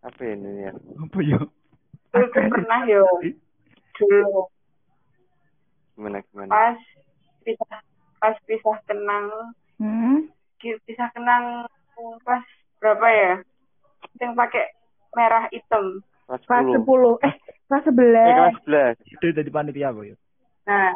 [0.02, 0.72] Apa ini ya?
[0.74, 1.40] apa yo?
[2.10, 3.02] Tuh pernah yo.
[3.94, 4.50] Dulu
[5.94, 6.50] Gimana gimana?
[6.50, 6.78] pas
[7.42, 7.78] pisah
[8.18, 10.30] pas pisah kenang Hmm?
[10.58, 11.66] pisah kenang
[12.22, 12.42] pas
[12.78, 13.32] berapa ya?
[14.18, 14.66] Yang pakai
[15.12, 16.02] merah hitam.
[16.24, 16.84] Kelas Kelas 10.
[16.84, 17.20] 10.
[17.20, 17.34] Eh,
[17.68, 18.32] kelas Eh, 11.
[18.32, 18.96] kelas 11.
[19.12, 20.16] Itu jadi panitia apa yo?
[20.64, 20.92] Nah,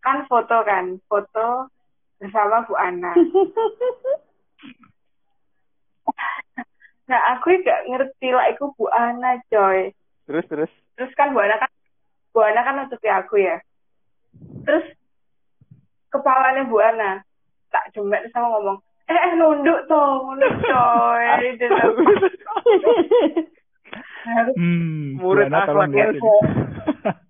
[0.00, 1.68] kan foto kan, foto
[2.18, 3.12] bersama Bu Ana.
[7.02, 9.92] Nah, aku gak ngerti lah itu Bu Ana, coy.
[10.24, 10.72] Terus terus.
[10.96, 11.68] Terus kan Bu Ana kan
[12.32, 13.60] Bu Ana kan nutupi aku ya.
[14.64, 14.86] Terus
[16.08, 17.20] kepalanya Bu Ana
[17.68, 18.78] tak jemet sama ngomong,
[19.12, 21.26] eh, eh nunduk toh, nunduk coy.
[24.22, 26.22] Aku Hmm, Murid Bu akhlak liatin.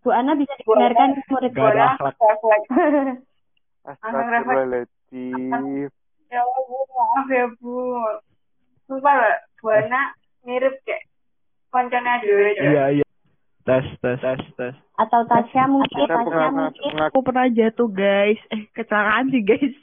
[0.04, 2.16] Bu Ana bisa didengarkan murid Gak ada Ana akhlak.
[3.82, 5.88] Astagfirullahaladzim.
[6.32, 7.76] Ya Allah, Bu, maaf ya Bu.
[8.88, 10.12] Sumpah lah, Bu Ana
[10.44, 11.08] mirip kayak
[11.72, 12.60] koncone dulu aja.
[12.60, 13.04] Iya iya.
[13.62, 14.74] Tes tes tes tes.
[14.98, 16.04] Atau Tasya mungkin.
[16.04, 16.82] Tasya pernah mungkin.
[16.92, 18.40] pernah Aku pernah jatuh, guys.
[18.50, 19.76] Eh, kecelakaan sih, guys.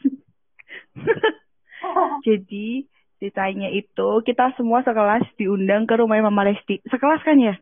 [2.27, 2.83] Jadi,
[3.19, 6.79] ceritanya itu kita semua sekelas diundang ke rumahnya Mama Lesti.
[6.87, 7.55] Sekelas kan ya?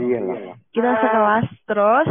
[0.00, 0.56] Iya lah.
[0.72, 2.08] Kita sekelas terus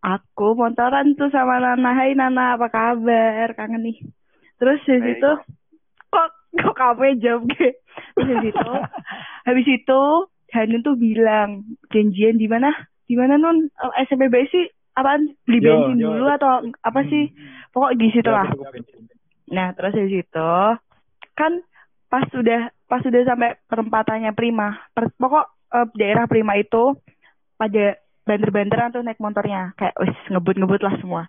[0.00, 1.92] aku motoran tuh sama Nana.
[1.92, 3.52] Hai Nana, apa kabar?
[3.52, 4.00] Kangen nih.
[4.58, 5.20] Terus Baik.
[5.20, 5.32] situ
[6.08, 7.70] kok kok kamu yang jawab gue?
[8.16, 8.72] Terus dari situ
[9.46, 10.02] habis itu
[10.48, 12.72] Hanun tuh bilang janjian di mana?
[13.04, 13.68] Di mana Nun?
[13.68, 14.64] Eh, SMPB sih
[14.96, 15.36] apaan?
[15.44, 16.16] Beli bensin yo.
[16.16, 17.28] dulu atau apa sih?
[17.76, 18.48] Pokok di situ lah.
[19.52, 20.52] Nah, terus dari situ
[21.38, 21.62] kan
[22.10, 25.46] pas sudah pas sudah sampai perempatannya Prima, per- pokok
[25.78, 26.98] eh, daerah Prima itu
[27.54, 27.94] pada
[28.26, 31.22] banter-banteran tuh naik motornya, kayak wis ngebut-ngebut lah semua.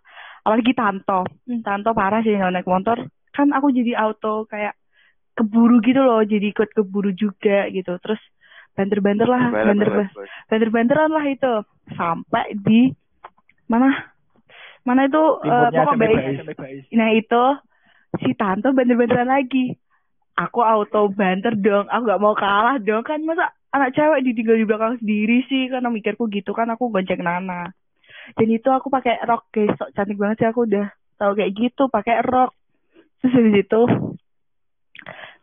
[0.43, 2.97] Apalagi Tanto, hmm, Tanto parah sih kalau naik motor.
[3.31, 4.75] Kan aku jadi auto kayak
[5.37, 7.95] keburu gitu loh, jadi ikut keburu juga gitu.
[8.03, 8.19] Terus
[8.75, 9.89] banter-banter lah, Balap, banter
[10.51, 11.53] banter-banteran lah itu
[11.95, 12.91] sampai di
[13.71, 13.91] mana
[14.83, 16.23] mana itu Timurnya pokok baik.
[16.95, 17.43] Nah itu
[18.23, 19.75] si Tanto banter-banteran lagi.
[20.39, 21.91] Aku auto banter dong.
[21.91, 25.91] Aku gak mau kalah dong kan masa anak cewek ditinggal di belakang sendiri sih karena
[25.91, 27.75] mikirku gitu kan aku gonceng Nana.
[28.33, 30.87] Dan itu aku pakai rok guys, sok cantik banget sih aku udah
[31.19, 32.55] tahu kayak gitu pakai rok.
[33.19, 33.81] Terus dari situ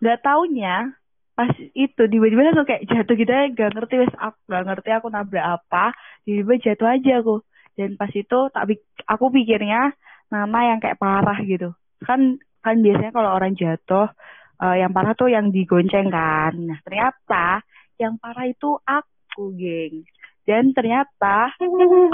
[0.01, 0.93] nggak taunya
[1.37, 5.07] pas itu tiba-tiba langsung kayak jatuh gitu aja gak ngerti wes aku gak ngerti aku
[5.13, 5.93] nabrak apa
[6.25, 7.37] tiba-tiba jatuh aja aku
[7.77, 8.65] dan pas itu tak
[9.05, 9.93] aku pikirnya
[10.33, 14.09] Nana yang kayak parah gitu kan kan biasanya kalau orang jatuh
[14.57, 16.53] eh, yang parah tuh yang digonceng kan.
[16.57, 17.61] Nah ternyata
[17.97, 20.05] yang parah itu aku geng.
[20.47, 21.51] Dan ternyata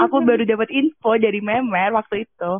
[0.01, 2.51] aku baru dapat info dari Memer waktu itu.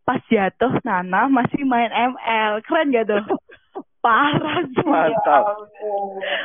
[0.00, 3.24] Pas jatuh Nana masih main ML keren gak tuh?
[4.04, 4.88] Parah sih.
[4.88, 5.44] Mantap.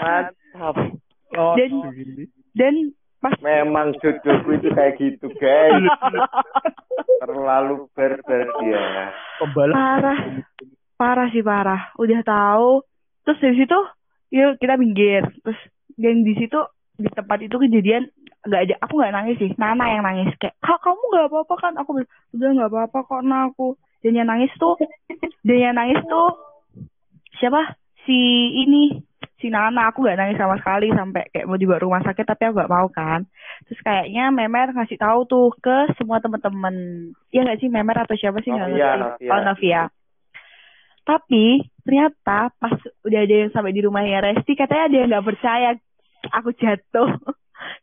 [0.03, 0.75] Mantap.
[1.39, 2.75] Oh, Dan- dan
[3.19, 5.81] pas Memang jodohku itu kayak gitu, guys.
[7.23, 9.09] Terlalu berber dia.
[9.71, 10.19] parah
[10.95, 11.91] parah sih parah.
[11.99, 12.83] Udah tahu.
[13.27, 13.79] Terus dari situ
[14.31, 15.23] yuk kita minggir.
[15.43, 15.59] Terus
[15.95, 16.59] dan di situ
[16.95, 18.07] di tempat itu kejadian
[18.45, 19.51] nggak ada aku nggak nangis sih.
[19.59, 20.31] Nana yang nangis.
[20.39, 21.73] Kayak kak kamu nggak apa-apa kan?
[21.79, 23.67] Aku bilang udah nggak apa-apa kok nah aku.
[24.03, 24.77] Dan yang nangis tuh
[25.47, 26.29] dan yang nangis tuh
[27.41, 27.75] siapa?
[28.05, 28.17] Si
[28.61, 29.01] ini
[29.41, 29.89] si Nana.
[29.89, 32.87] Aku nggak nangis sama sekali sampai kayak mau dibawa rumah sakit tapi aku nggak mau
[32.93, 33.25] kan.
[33.65, 36.75] Terus kayaknya Memer ngasih tahu tuh ke semua temen-temen
[37.33, 39.01] ya nggak sih Memer atau siapa sih nggak ngerti.
[39.01, 39.33] Novia.
[39.33, 39.83] oh Novia
[41.05, 41.45] tapi
[41.81, 45.69] ternyata pas udah ada yang sampai di rumahnya Resti katanya ada yang nggak percaya.
[46.33, 47.09] Aku jatuh.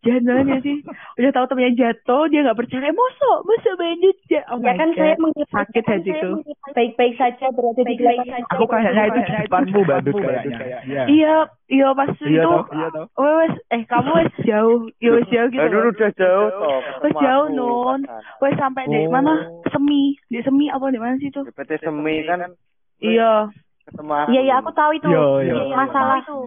[0.05, 0.77] Jangan banget ya sih?
[1.17, 2.91] Udah tahu temennya jatuh Dia nggak percaya.
[2.91, 4.17] Mosok Mosok bandit.
[4.29, 4.99] Ya Oh Ya kan God.
[4.99, 6.13] saya mengira Sakit kan hatiku.
[6.13, 10.59] saya mengira baik-baik saja berada di belakang Aku kayaknya itu di depanmu badut kayaknya.
[10.83, 11.03] Iya.
[11.09, 13.07] Iya Iya pas Iya itu toh, iya toh.
[13.17, 14.79] Wes wes Eh kamu wes jauh.
[14.99, 15.63] Ya wes jauh gitu.
[15.65, 16.79] Aduh, udah jauh toh.
[17.01, 18.01] Wes jauh nun.
[18.39, 19.11] Wes sampai di Oh.
[19.11, 19.35] mana?
[19.71, 20.19] Semi.
[20.29, 21.43] Di semi apa di mana sih itu?
[21.49, 22.45] PT Semi kan
[23.03, 23.33] Iya
[23.83, 24.29] ketemu aku.
[24.31, 25.07] Iya, iya, aku tahu itu.
[25.11, 25.75] Iya, iya.
[25.75, 26.39] Masalah itu.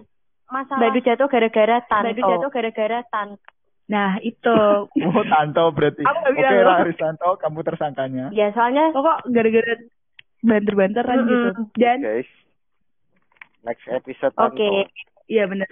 [0.48, 0.80] Masalah.
[0.80, 2.06] Badu jatuh gara-gara tanto.
[2.08, 3.38] Badu jatuh gara-gara tanto.
[3.86, 4.56] Nah itu
[5.06, 6.02] Oh, Tanto berarti.
[6.02, 6.76] Oke, bilang loh.
[6.82, 8.26] Rarisanto, kamu tersangkanya.
[8.32, 9.74] Ya, soalnya Pokok gara-gara
[10.42, 11.30] Banter-banteran Mm-mm.
[11.30, 12.30] gitu Dan guys.
[13.62, 14.58] Next episode Oke.
[14.58, 14.90] Tanto.
[15.26, 15.66] Iya bener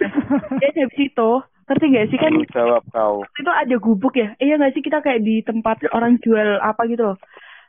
[0.59, 1.31] Dan habis itu
[1.65, 3.25] Ngerti gak sih kan jawab kau.
[3.25, 7.09] itu ada gubuk ya iya nggak sih kita kayak di tempat orang jual apa gitu
[7.09, 7.17] loh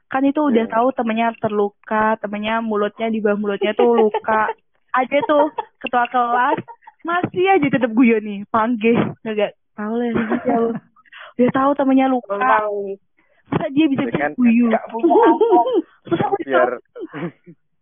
[0.06, 0.70] kan itu udah Ya.
[0.70, 4.50] tahu temennya terluka temennya mulutnya di bawah mulutnya tuh luka.
[4.92, 6.58] Ada tuh ketua kelas
[7.02, 8.96] masih aja tetap guyon nih panggil.
[9.20, 10.08] Nggak tahu lah
[10.40, 10.78] siapa.
[11.36, 12.34] udah tahu temennya luka.
[13.46, 14.96] Masa dia bisa Ya punya apa.
[16.02, 17.30] terus aku biar disuruh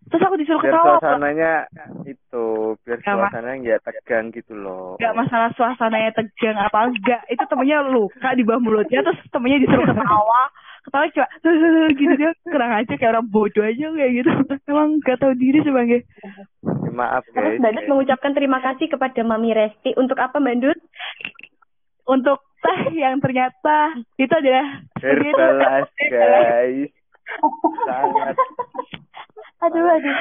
[0.13, 1.53] terus aku disuruh biar ketawa suasananya
[2.05, 2.45] itu
[2.83, 4.97] biar Gak, suasananya nggak tegang gitu loh.
[4.97, 9.87] Gak masalah suasananya tegang apa enggak itu temennya luka di bawah mulutnya terus temennya disuruh
[9.87, 10.43] ketawa
[10.85, 11.27] ketawa cuma
[11.97, 14.31] gitu dia kurang aja kayak orang bodoh aja kayak gitu.
[14.69, 16.05] Emang gak tahu diri sebagai
[16.85, 17.61] Ya, maaf Terus guys.
[17.61, 19.97] Mbak Dut mengucapkan terima kasih kepada Mami Resti.
[19.97, 20.81] Untuk apa Mbak Dut?
[22.05, 26.93] untuk teh yang ternyata itu adalah Herbalas guys.
[27.89, 28.37] Sangat.
[29.65, 30.17] Aduh, aduh.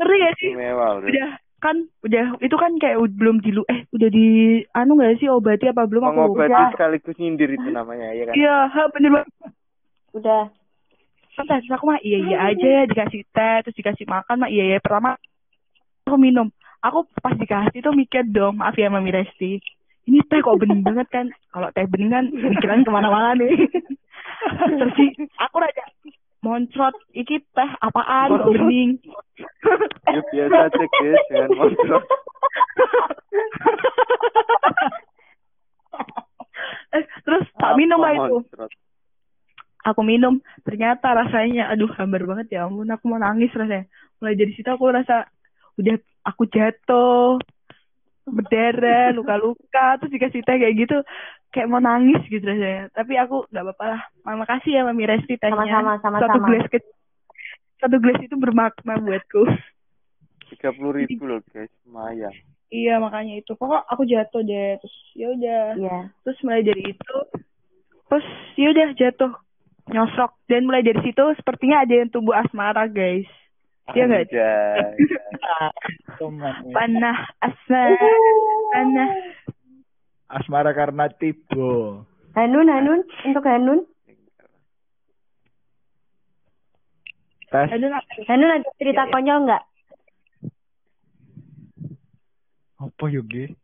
[0.00, 0.50] ngeri gak sih?
[0.56, 4.26] udah kan udah itu kan kayak belum dilu eh udah di
[4.72, 8.34] anu gak sih obati apa belum aku mengobati sekaligus nyindir itu namanya ya kan?
[8.38, 9.28] Iya ha, bener banget
[10.14, 10.48] Udah.
[11.36, 14.42] Terus terus aku mah iya iya aja ya dikasih teh terus dikasih makan.
[14.42, 14.78] Mah iya iya.
[14.82, 15.14] Pertama
[16.06, 16.48] aku minum.
[16.82, 19.58] Aku pas dikasih tuh mikir dong maaf ya mami Resti
[20.08, 21.26] ini teh kok bening banget kan?
[21.52, 23.52] Kalau teh bening kan pikiran ke mana-mana nih.
[24.78, 25.84] Terus sih aku raja
[26.40, 28.90] moncrot iki teh apaan kok bening?
[30.08, 32.00] Ya biasa aja guys jangan
[36.88, 38.36] Eh, terus tak minum lah Apa itu?
[39.88, 40.40] Aku minum.
[40.62, 43.88] Ternyata rasanya aduh hambar banget ya ampun aku mau nangis rasanya.
[44.20, 45.26] Mulai dari situ aku rasa
[45.78, 45.96] udah
[46.26, 47.40] aku jatuh
[48.28, 50.96] berdarah luka-luka terus dikasih teh kayak gitu
[51.50, 52.92] kayak mau nangis gitu rasanya.
[52.92, 54.02] Tapi aku nggak apa-apa lah.
[54.24, 55.56] Terima kasih ya mami Resti tehnya.
[55.56, 56.22] Sama-sama, sama-sama.
[56.28, 56.78] satu gelas ke
[57.78, 59.42] satu gelas itu bermakna buatku.
[60.52, 61.72] Tiga puluh ribu loh guys.
[61.88, 62.32] Lumayan.
[62.68, 63.56] Iya makanya itu.
[63.56, 65.62] Pokok aku jatuh deh terus ya udah.
[65.78, 65.98] Iya.
[66.26, 67.16] terus mulai dari itu
[68.08, 69.32] terus ya udah jatuh
[69.88, 73.28] nyosrok dan mulai dari situ sepertinya ada yang tumbuh asmara guys
[73.88, 74.28] Iya nggak?
[74.28, 74.52] Ya.
[76.76, 78.10] panah asmara
[78.68, 79.10] panah
[80.28, 82.04] Asmara karena tiba.
[82.36, 83.00] Hanun, Hanun.
[83.24, 83.80] Untuk Hanun.
[87.48, 87.68] Tes.
[87.72, 89.64] apa Hanun ada cerita konyol nggak?
[92.78, 93.56] Apa Yogi?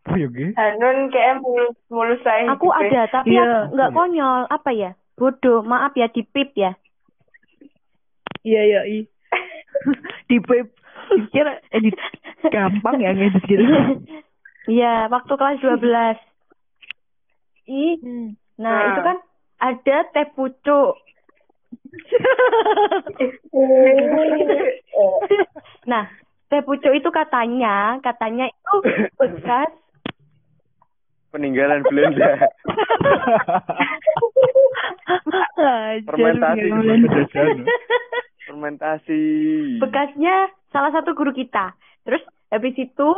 [0.00, 0.56] Apa Yogi?
[0.56, 3.04] Hanun kayak mulus mulus saya Aku hidupnya.
[3.04, 4.42] ada, tapi aku nggak konyol.
[4.48, 4.90] Apa ya?
[5.20, 5.60] Bodoh.
[5.62, 6.72] Maaf ya, di pip ya.
[8.40, 9.04] iya iya i
[10.32, 10.72] di pip
[11.28, 11.92] kira edit
[12.48, 13.60] gampang ya ngedit gitu
[14.70, 16.16] Iya, waktu kelas 12.
[17.66, 17.98] Ih,
[18.56, 18.86] nah Ah.
[18.92, 19.18] itu kan
[19.58, 20.94] ada teh pucuk.
[25.90, 26.04] nah,
[26.48, 28.74] teh pucuk itu katanya, katanya itu
[29.16, 29.70] bekas
[31.30, 32.50] peninggalan Belanda
[36.06, 36.68] Fermentasi.
[38.46, 39.22] Fermentasi
[39.78, 41.74] bekasnya salah satu guru kita.
[42.06, 43.08] Terus habis itu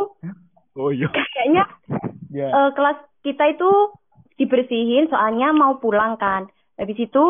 [0.72, 1.08] Oh iya.
[1.12, 1.64] kayaknya
[2.32, 2.48] Ya.
[2.48, 3.70] eh, kelas kita itu
[4.40, 6.48] dibersihin soalnya mau pulang kan.
[6.80, 7.22] Habis itu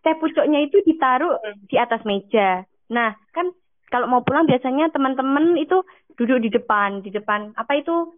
[0.00, 1.36] teh pucuknya itu ditaruh
[1.68, 2.64] di atas meja.
[2.88, 3.52] Nah, kan
[3.92, 5.84] kalau mau pulang biasanya teman-teman itu
[6.16, 8.16] duduk di depan, di depan apa itu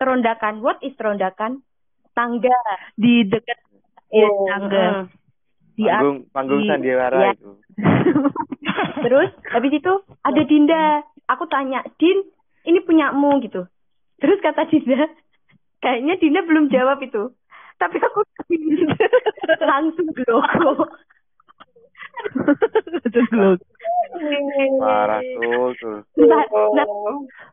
[0.00, 0.64] terondakan.
[0.64, 1.60] What is terondakan?
[2.10, 2.56] Tangga.
[2.98, 3.54] di dekat
[4.10, 5.06] ya Oh, tangga
[5.78, 7.32] di panggung panggung di- sandiwara ya.
[7.32, 7.50] itu
[9.06, 11.00] Terus habis itu ada Dinda.
[11.30, 12.26] Aku tanya, "Din,
[12.66, 13.64] ini punyamu?" gitu.
[14.18, 15.06] Terus kata Dinda,
[15.78, 17.30] kayaknya Dinda belum jawab itu.
[17.78, 18.20] Tapi aku
[19.70, 20.90] langsung gloko.
[24.80, 26.86] Parah tuh Nah, nah,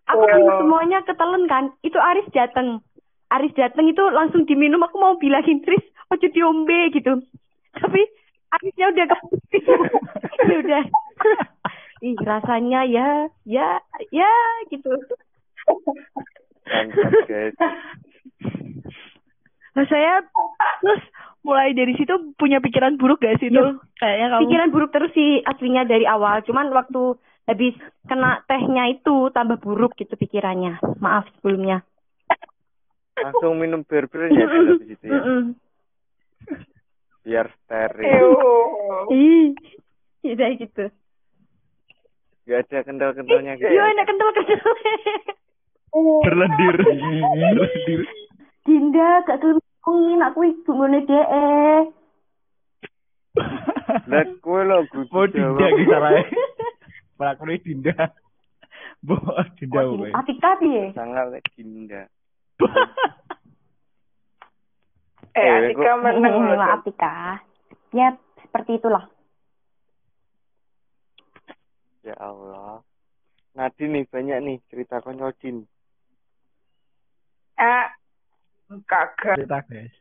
[0.10, 1.71] aku minum semuanya ketelen kan.
[1.86, 2.82] Itu Aris dateng.
[3.30, 4.82] Aris dateng itu langsung diminum.
[4.84, 7.21] Aku mau bilangin Tris, ojo diombe gitu.
[7.77, 8.01] Tapi
[8.58, 9.63] Arisnya udah keputih.
[10.49, 10.84] ya udah.
[11.97, 13.82] Ih, rasanya ya, ya,
[14.13, 14.34] ya
[14.69, 14.93] gitu.
[19.77, 20.21] Nah, saya
[20.82, 21.01] terus
[21.47, 23.79] mulai dari situ punya pikiran buruk gak sih tuh?
[24.03, 24.41] Kayaknya kamu.
[24.43, 26.43] Pikiran buruk terus sih aslinya dari awal.
[26.43, 27.15] Cuman waktu
[27.47, 30.83] habis kena tehnya itu tambah buruk gitu pikirannya.
[30.99, 31.88] Maaf sebelumnya.
[33.17, 35.19] langsung minum bir-birnya tuh habis itu ya
[37.27, 38.29] biar steril.
[39.12, 39.52] Ih,
[40.23, 40.85] udah gitu.
[42.48, 44.73] gak ada kendal-kendalnya gitu Iya, enak kental-kental.
[46.23, 46.75] Berlendir.
[46.79, 48.02] Berlendir.
[48.63, 49.43] Dinda, gak
[49.88, 51.85] kelupin, aku ibu ngene dhek.
[54.10, 56.21] lah kue lo gue Mau dinda ki sarae.
[57.15, 57.96] Pelakune dinda.
[59.00, 59.15] Bo
[59.56, 60.12] dinda wae.
[60.12, 60.92] Atika piye?
[60.92, 62.04] sangat lek dinda
[65.31, 66.58] Eh, Eh, Atika kok- menang Hmm, loh.
[66.58, 67.38] Maaf Tika.
[67.94, 68.08] Ya,
[68.42, 69.06] seperti itulah.
[72.02, 72.79] ya Allah
[73.52, 75.67] Nadine nih banyak nih cerita konyol Din
[77.54, 77.92] Ah,
[78.83, 79.35] kagak.
[79.37, 79.93] Cerita guys.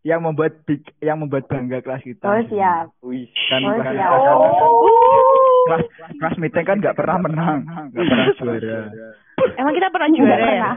[0.00, 2.24] yang membuat big- yang membuat bangga kelas kita.
[2.24, 2.88] Oh siap.
[3.02, 3.28] Wih.
[3.46, 4.10] Kan Oh, kelas, siap.
[5.62, 5.82] kelas,
[6.14, 7.58] kelas meeting kan nggak pernah menang,
[7.90, 8.80] nggak pernah juara.
[9.54, 10.48] Emang kita pernah juara ya?
[10.48, 10.74] pernah.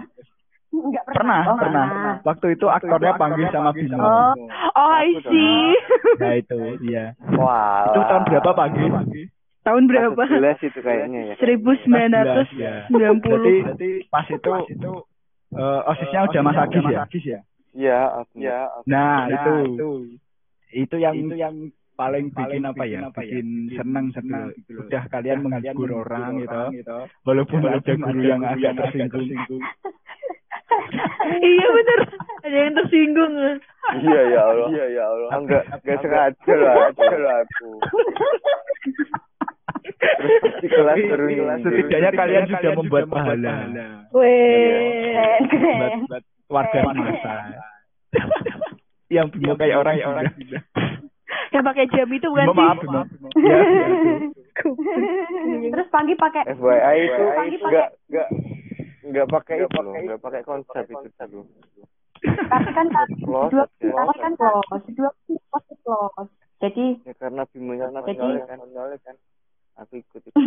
[0.73, 1.85] Enggak Pernah, Oh, pernah.
[2.23, 3.95] Waktu itu aktornya panggil sama Bimo.
[3.95, 4.33] Oh.
[4.73, 5.69] Oh, I see.
[6.17, 7.13] Nah itu, iya.
[7.31, 7.85] Wah.
[7.87, 8.83] Itu tahun berapa pagi?
[9.61, 10.17] Tahun berapa?
[10.27, 11.35] Jelas itu kayaknya ya.
[11.37, 12.57] 1990.
[12.57, 12.89] ya.
[12.89, 13.29] Berarti,
[13.61, 14.51] berarti pas itu,
[15.53, 17.39] eh, osisnya udah Mas Agis ya?
[17.73, 18.37] Iya, aku.
[18.37, 19.53] Ya, Nah, itu,
[20.73, 21.55] itu yang itu yang
[21.97, 23.09] paling bikin apa ya?
[23.09, 24.81] Bikin senang gitu.
[24.85, 26.97] Udah kalian menghibur orang gitu.
[27.25, 29.29] Walaupun ada guru yang agak tersinggung.
[31.53, 31.99] iya bener.
[32.43, 33.33] Ada yang tersinggung.
[33.93, 34.67] Iya ya Allah.
[34.69, 35.29] Iya ya Allah.
[35.37, 37.69] Enggak, enggak sengaja lah aku.
[40.03, 41.27] Terus di kelas seru
[41.63, 43.53] Setidaknya kalian sudah membuat pahala.
[44.13, 45.15] Weh.
[45.53, 47.33] Buat, buat warga masa.
[49.13, 50.25] yang bingung kayak orang orang
[51.53, 52.57] Yang pakai jam itu bukan sih?
[52.57, 52.77] maaf.
[53.37, 53.85] Ya, ya.
[55.69, 58.27] Terus pagi pakai FYI itu Pagi enggak enggak
[59.03, 61.45] enggak pakai itu loh, enggak pakai konsep itu dulu.
[62.23, 62.87] tapi kan
[63.21, 66.31] Close dua tapi kan close, dua close close.
[66.63, 67.91] Jadi Ya karena konyol
[68.47, 68.57] kan,
[69.03, 69.15] kan.
[69.81, 70.37] Aku ikut itu.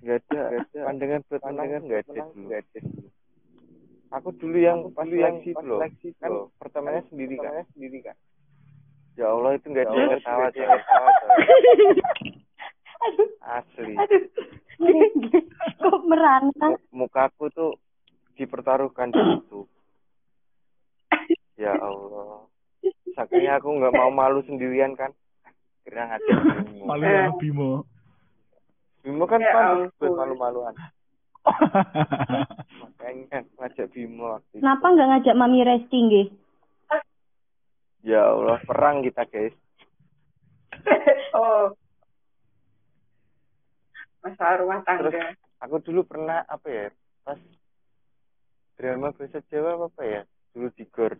[0.00, 2.48] Enggak ada, pandangan buat pandangan enggak ada dulu.
[4.16, 5.84] Aku dulu yang pas seleksi itu loh,
[6.18, 8.16] kan pertamanya sendiri kan, sendiri kan.
[9.20, 11.10] Ya Allah itu enggak ada yang ketawa, ada yang ketawa.
[13.44, 13.94] Asli.
[13.96, 14.22] aduh.
[15.84, 16.68] Kok merana?
[16.96, 17.76] Mukaku tuh
[18.40, 19.68] dipertaruhkan di situ.
[21.60, 22.48] Ya Allah.
[23.12, 25.12] Saking aku nggak mau malu sendirian kan.
[25.90, 26.36] Kira ngajak
[26.70, 26.84] Bimo.
[26.86, 27.70] Malu ya Bimo.
[29.02, 30.74] Bimo kan Ya malu buat malu-maluan.
[32.80, 34.62] Makanya ngajak Bimo waktu.
[34.62, 36.28] Kenapa nggak ngajak Mami Resti nggih?
[38.00, 39.52] Ya Allah, perang kita guys.
[41.36, 41.74] oh.
[44.24, 45.24] Masalah rumah Terus tangga.
[45.60, 46.86] aku dulu pernah apa ya?
[47.26, 47.36] Pas
[48.78, 50.22] drama bahasa Jawa apa ya?
[50.56, 51.12] Dulu di GOR.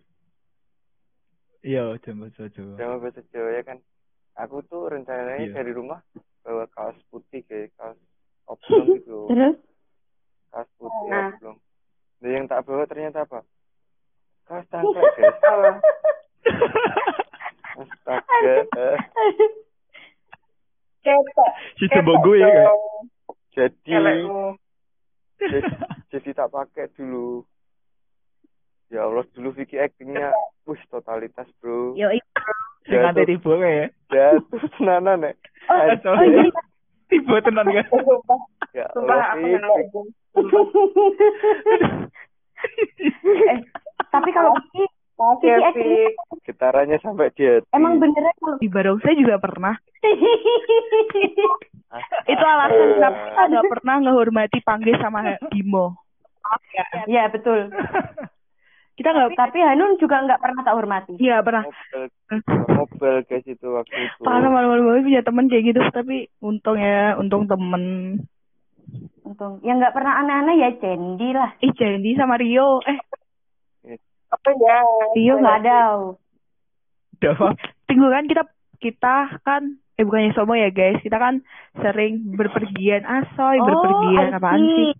[1.60, 2.76] Iya, jam bahasa Jawa.
[2.80, 3.78] Drama bahasa Jawa ya kan.
[4.36, 5.54] Aku tuh rencananya Iya.
[5.54, 6.00] dari rumah
[6.40, 7.98] bawa kaos putih kayak kaos
[8.46, 9.26] oblong gitu.
[9.26, 9.56] Terus
[10.48, 11.34] kaos putih Nah.
[11.34, 11.58] oblong.
[12.20, 13.40] Dan yang tak bawa ternyata apa?
[14.44, 15.36] Kaos tangga guys.
[17.72, 18.56] Astaga.
[21.00, 21.50] Ketok.
[21.76, 22.74] Si Jembonggo ya kayak.
[23.50, 23.94] Jadi
[25.40, 25.58] jadi,
[26.12, 27.40] jadi tak pakai dulu.
[28.90, 30.28] Ya Allah dulu Vicky actingnya,
[30.66, 31.96] wih totalitas bro.
[31.96, 32.20] Yo, Sing
[32.88, 33.88] nganti tiba kayak.
[34.10, 35.32] Jatuh tenanan ya.
[35.70, 36.14] oh, Asal.
[36.16, 36.42] oh iya.
[37.10, 37.84] Tiba tenan kan.
[37.90, 40.06] Sumpah, Ya sumpah Allah aku
[43.50, 43.58] eh,
[44.14, 44.86] tapi kalau Vicky
[45.42, 46.14] ya, acting Fik.
[46.46, 47.66] Getarannya sampai di hati.
[47.74, 49.74] emang beneran kalau di Barongsai juga pernah.
[52.30, 55.98] Itu alasan kenapa kita nggak pernah ngehormati panggil sama Bimo.
[57.10, 57.68] ya betul.
[59.00, 61.16] Kita nggak Tapi Hanun juga nggak pernah tak hormati.
[61.16, 61.64] Iya pernah.
[62.68, 64.20] Mobil, guys itu waktu itu.
[64.20, 67.84] Karena malu-malu banget punya temen kayak gitu, tapi untung ya, untung temen.
[69.24, 69.64] Untung.
[69.64, 71.48] Yang nggak pernah aneh-aneh ya Cendi lah.
[71.64, 72.84] Ih, Jandy sama Rio.
[72.84, 73.00] Eh,
[74.28, 74.84] Apa ya?
[75.16, 75.80] Rio nggak ada.
[77.16, 77.56] Udah
[77.88, 78.42] tunggu kan kita
[78.80, 81.44] kita kan eh bukannya sombong ya guys kita kan
[81.76, 84.90] sering berpergian asoy Oh, berpergian apaan sih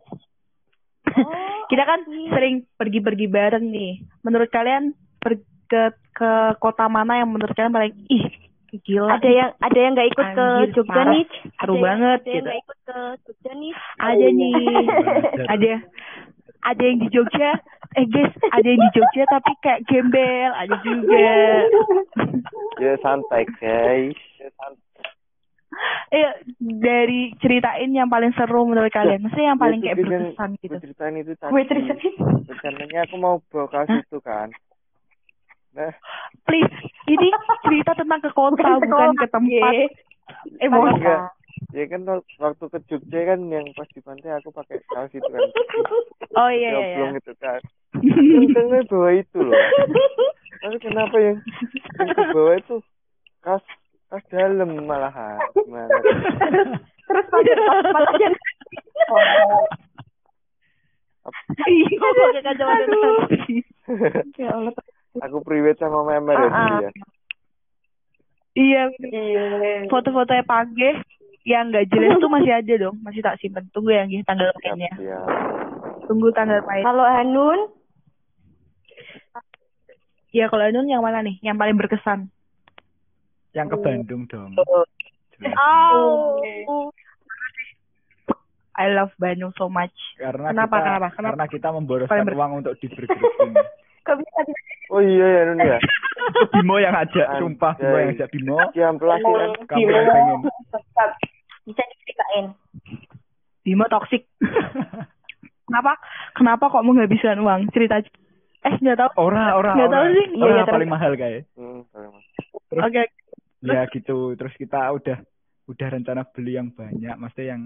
[1.11, 5.83] Oh, kita kan sering pergi-pergi bareng nih menurut kalian per ke
[6.13, 8.25] ke kota mana yang menurut kalian paling ih
[8.81, 11.25] gila ada yang ada yang nggak ikut ke Anjir, Jogja nih.
[11.27, 12.45] Seru Ada yang- banget Ada yang gitu.
[12.45, 13.73] nggak ikut ke Jogja nih.
[13.99, 14.55] ada nih
[15.49, 15.73] ada
[16.63, 17.51] ada yang di Jogja
[17.91, 21.27] eh guys ada yang di Jogja tapi kayak gembel ada juga
[22.81, 24.17] Ya santai guys.
[24.39, 25.10] Ya santai.
[26.11, 30.75] Eh dari ceritain yang paling seru menurut kalian maksudnya yang paling Ya, kayak berkesan gitu
[30.75, 31.51] Gue ceritain itu tadi.
[31.51, 31.99] Gue ceritain.
[32.45, 34.51] Rencananya aku mau bawa itu kan.
[35.71, 35.95] Nah,
[36.43, 36.75] please
[37.07, 37.31] ini
[37.63, 39.89] cerita tentang ke kota bukan ke tempat Eh,
[40.59, 41.31] emosi mau enggak.
[41.71, 45.23] Ya kan wak- waktu ke Jogja kan yang pas di pantai aku pakai kaos itu
[45.23, 45.43] kan.
[46.35, 46.75] oh iya iya, iya.
[46.75, 47.61] Joblong itu kan.
[48.41, 49.55] Untungnya bawa itu loh.
[50.61, 51.37] Tapi kenapa yang
[51.97, 52.77] yang ke bawah itu
[53.41, 53.65] kaos
[54.11, 55.39] kaos dalam malahan.
[55.55, 55.95] Gimana?
[57.07, 58.35] Terus pas yang
[61.71, 62.87] iya pakai kacamata
[63.29, 63.57] kaki.
[64.41, 64.75] ya Allah.
[65.21, 66.49] aku priwet sama member ya
[66.81, 66.91] ya.
[68.55, 69.45] iya Iya.
[69.91, 70.91] foto-fotonya page
[71.45, 74.93] yang nggak jelas tuh masih ada dong masih tak simpen tunggu ya Gih, tanggal mainnya
[76.07, 77.61] tunggu tanggal main Kalau Hanun
[80.31, 81.43] ya kalau Ainun yang mana nih?
[81.43, 82.21] Yang paling berkesan?
[83.51, 84.51] Yang ke Bandung dong.
[85.57, 86.91] Oh.
[88.81, 89.93] I love Bandung so much.
[90.17, 91.33] Karena Kenapa, kita, kenapa, kenapa?
[91.37, 92.89] Karena kita memboroskan ber- uang untuk di
[94.91, 95.79] Oh iya ya Nun ya.
[96.51, 98.57] Bimo yang ngajak, sumpah Bimo yang ngajak Bimo.
[98.75, 99.51] Jam pelasin kan.
[99.71, 100.39] Kamu yang pengen.
[101.69, 102.47] Bisa diceritain?
[103.63, 104.27] Bimo toxic.
[105.71, 105.95] Kenapa?
[106.35, 107.71] Kenapa kok menghabiskan uang?
[107.71, 108.03] Cerita.
[108.03, 108.11] aja.
[108.67, 109.31] Eh nggak tahu.
[109.31, 110.27] Ora, ora, Nggak tahu sih.
[110.35, 110.75] Iya, iya, terus.
[110.75, 111.43] paling mahal kayak.
[111.55, 112.83] Hmm, paling mahal.
[112.91, 113.03] Oke.
[113.61, 114.35] Ya gitu.
[114.37, 115.19] Terus kita udah
[115.71, 117.63] udah rencana beli yang banyak, maksudnya yang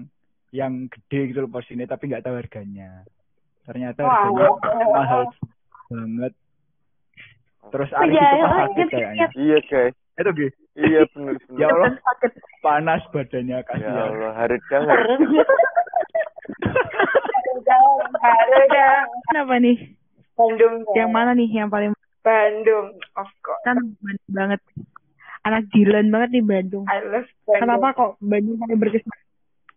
[0.53, 3.03] yang gede gitu loh porsinya tapi nggak tahu harganya.
[3.65, 5.21] Ternyata harganya mahal
[5.89, 6.33] banget.
[7.65, 9.27] Terus Iya, itu iya, pas sakit iya, kayaknya.
[9.33, 9.95] Iya guys.
[10.15, 10.57] Itu gitu.
[10.75, 11.59] Iya bener bener.
[11.59, 11.91] Ya Allah,
[12.61, 13.95] panas badannya Ya kasihan.
[14.13, 14.95] Allah, hari jangan.
[18.21, 19.05] Haredang.
[19.31, 19.77] Kenapa nih?
[20.35, 20.83] Bandung.
[20.93, 21.91] Yang mana nih yang paling
[22.21, 22.95] Bandung.
[23.17, 23.63] Of course.
[23.65, 24.61] kan Bandung banget.
[25.45, 26.85] Anak Dilan banget nih Bandung.
[26.89, 27.61] I love Bandung.
[27.61, 29.17] Kenapa kok Bandung paling berkesan?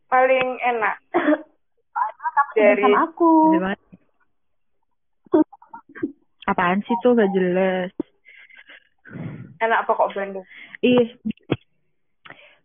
[0.08, 0.96] Paling enak.
[2.56, 3.32] Dari Sama aku.
[6.48, 7.92] Apaan sih tuh gak jelas.
[9.60, 10.46] enak apa kok Bandung?
[10.80, 11.12] Ih,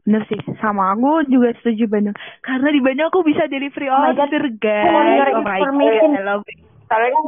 [0.08, 0.40] bener sih.
[0.64, 2.16] Sama aku juga setuju Bandung.
[2.40, 4.88] Karena di Bandung aku bisa delivery Oh order, guys.
[5.20, 5.92] your Oh my.
[5.92, 6.64] God, I love it.
[6.88, 7.28] Soalnya kan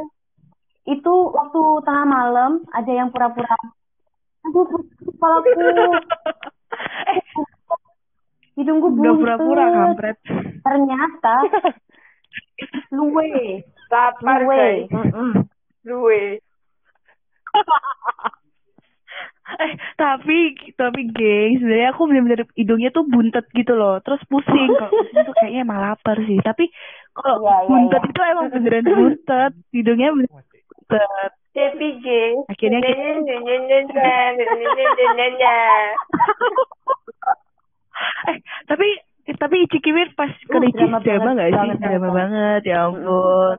[0.86, 3.57] Itu waktu tengah malam ada yang pura-pura.
[4.46, 4.66] Aduh,
[5.02, 5.50] kepalaku.
[7.12, 7.20] eh,
[8.56, 9.20] Hidungku udah buntet.
[9.20, 10.18] pura-pura kampret.
[10.62, 11.36] Ternyata
[12.96, 13.62] luwe.
[13.86, 14.56] sabar Luwe.
[14.56, 14.89] guys.
[14.89, 15.32] Mm-mm.
[15.84, 16.39] Luwe.
[19.62, 20.38] eh, tapi
[20.74, 24.00] tapi geng, sebenarnya aku bener-bener hidungnya tuh buntet gitu loh.
[24.02, 24.72] Terus pusing.
[24.72, 26.39] Kalau pusing tuh kayaknya emang lapar sih.
[26.39, 26.72] Tapi
[27.12, 28.10] kalau Iya, iya, buntet iya.
[28.10, 29.52] itu emang beneran buntet.
[29.70, 31.32] Hidungnya buntet.
[31.56, 32.06] CPJ.
[32.51, 32.91] Akhirnya kita
[38.28, 38.38] eh
[38.68, 38.88] tapi
[39.39, 41.56] tapi Cikimir pas ke Uh, Ricis drama drama banget, gak sih?
[41.56, 42.62] banget, Drama banget.
[42.68, 43.56] ya ampun.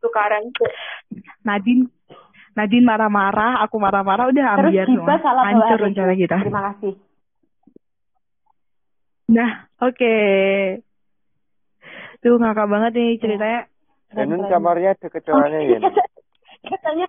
[0.00, 0.70] Tukaran tuh.
[1.42, 1.90] Nadine
[2.54, 5.18] Nadine marah-marah, aku marah-marah, udah Terus ambiar Diva semua.
[5.18, 6.38] salah Hancur rencana kita.
[6.38, 6.94] Terima kasih.
[9.34, 9.50] Nah,
[9.82, 10.14] oke.
[12.22, 13.66] Tuh ngakak banget nih ceritanya.
[14.14, 15.78] Dan kamarnya ada kecoanya ya.
[16.64, 17.06] Katanya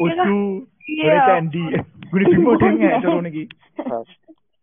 [0.00, 0.30] Udu,
[0.86, 1.02] Iya.
[1.02, 1.62] gue Sandy.
[2.14, 3.44] Gue Bimo deh nggak suruh niki.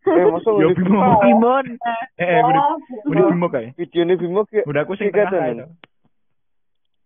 [0.08, 0.98] Eh, masa Yo nggak Bimo.
[1.20, 1.66] Bimon.
[2.16, 3.76] Eh, eh, gue gue Bimo kayak.
[3.76, 4.96] Video ini Bimo kayak Udah aku
[5.36, 5.68] kae Nun.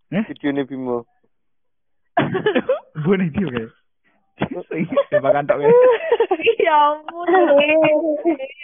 [0.08, 0.14] to.
[0.14, 0.22] Eh?
[0.30, 1.02] video ini Bimo.
[3.02, 3.70] Gue nih dia kayak.
[5.10, 5.74] Tembak kantok kayak.
[6.62, 7.26] Ya ampun.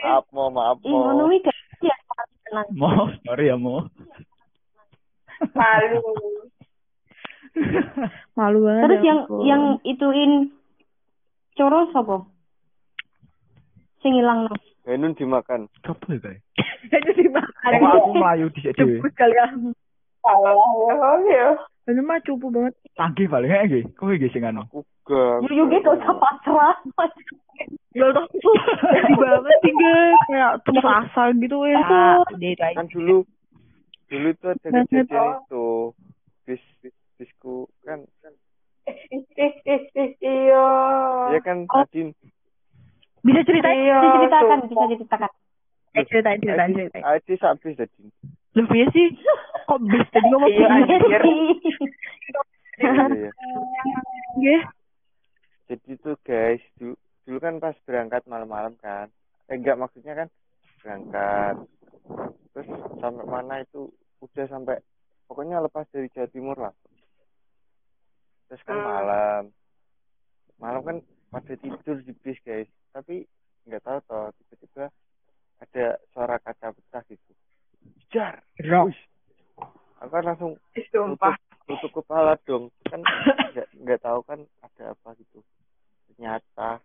[0.06, 1.30] Maaf mo, maaf ih ngono mo.
[1.34, 1.96] wi gak ya
[2.46, 2.68] tenang.
[2.78, 3.82] Mau, sorry ya mau.
[5.50, 5.98] Malu.
[8.38, 8.82] Malu banget.
[8.86, 9.38] Terus ya yang ampun.
[9.46, 10.32] yang ituin
[11.54, 12.16] coro sapa?
[14.02, 14.54] Sing ilang no.
[14.84, 15.70] Eh, Nun dimakan.
[15.80, 16.40] Coba ya kayak.
[16.92, 17.70] Itu dimakan.
[17.80, 18.76] Kok aku melayu di sini.
[18.76, 19.46] Cepet kali ya.
[20.20, 20.52] Salah
[21.24, 21.32] ya.
[21.32, 21.48] ya.
[21.84, 22.74] Ini mah cupu banget.
[22.96, 23.88] Tangki paling kayak gini.
[23.96, 24.64] Kok gini sing anu?
[24.68, 25.48] Aku gak.
[25.52, 25.64] Yo
[26.20, 26.76] pasrah.
[27.94, 28.54] Gak tau tuh.
[28.82, 29.72] Sedih banget sih.
[30.28, 31.80] Kayak terus asa gitu ya.
[31.80, 32.18] Ah.
[32.28, 32.70] Udah.
[32.76, 33.16] Kan dulu
[34.10, 35.66] dulu tuh ada kejadian itu.
[36.44, 36.62] Bis,
[37.24, 38.04] bis bisku kan
[40.20, 40.64] Iya.
[41.32, 41.80] ya kan Oh.
[41.80, 42.12] Nadine
[43.24, 43.80] Bisa ceritain?
[43.80, 44.68] Iya, Diceritakan, tuh.
[44.68, 45.30] bisa diceritakan.
[45.96, 47.00] Eh, ceritain, ceritain, ceritain.
[47.02, 48.12] Adi sabis Nadine.
[48.52, 49.06] Loh, iya sih.
[49.64, 50.68] Kok bis tadi ngomong Iya.
[50.68, 51.18] Iya,
[53.08, 53.30] iya.
[54.36, 54.58] Iya.
[55.64, 56.92] Jadi tuh guys, dulu,
[57.24, 59.08] dulu kan pas berangkat malam-malam kan.
[59.48, 60.28] Eh enggak maksudnya kan
[60.84, 61.64] berangkat.
[62.52, 62.68] Terus
[63.00, 63.88] sampai mana itu
[64.20, 64.76] udah sampai
[65.24, 66.74] pokoknya lepas dari Jawa Timur lah.
[68.54, 68.86] Terus kan Hmm.
[68.86, 69.42] malam.
[70.62, 70.96] Malam kan
[71.28, 72.70] pada tidur di bis guys.
[72.94, 73.26] Tapi
[73.66, 74.86] nggak tahu toh tiba-tiba
[75.58, 75.84] ada
[76.14, 77.32] suara kaca pecah gitu.
[78.14, 78.38] Jar.
[78.62, 78.94] Wih.
[79.98, 81.18] Aku kan langsung tutup,
[81.66, 83.02] tutup kepala dong kan
[83.50, 85.40] nggak nggak tahu kan ada apa gitu
[86.06, 86.78] ternyata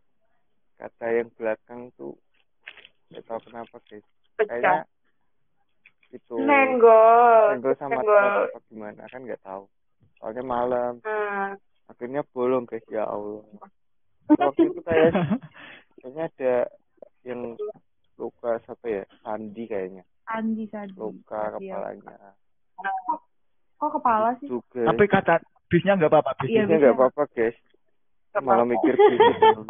[0.80, 2.16] kata yang belakang tuh
[3.12, 4.06] nggak tahu kenapa guys
[4.40, 4.88] kayaknya
[6.10, 7.44] itu Senggol.
[7.54, 8.16] senggol sama Senggol.
[8.16, 9.64] tas apa gimana kan nggak tahu
[10.20, 11.56] soalnya malam Hmm.
[11.88, 13.42] akhirnya bolong guys ya Allah
[14.30, 15.12] waktu itu kayak
[15.98, 16.54] kayaknya ada
[17.24, 17.56] yang
[18.16, 20.94] luka siapa ya Sandi kayaknya Andi Sadi.
[20.94, 21.74] luka Iya.
[21.74, 22.18] kepalanya
[23.76, 24.48] Kok kepala sih?
[24.48, 26.44] juga Tapi kata bisnya nggak apa-apa.
[26.44, 27.56] Iya, bisnya nggak apa-apa guys
[28.30, 28.44] Apa?
[28.44, 29.64] malah mikir gitu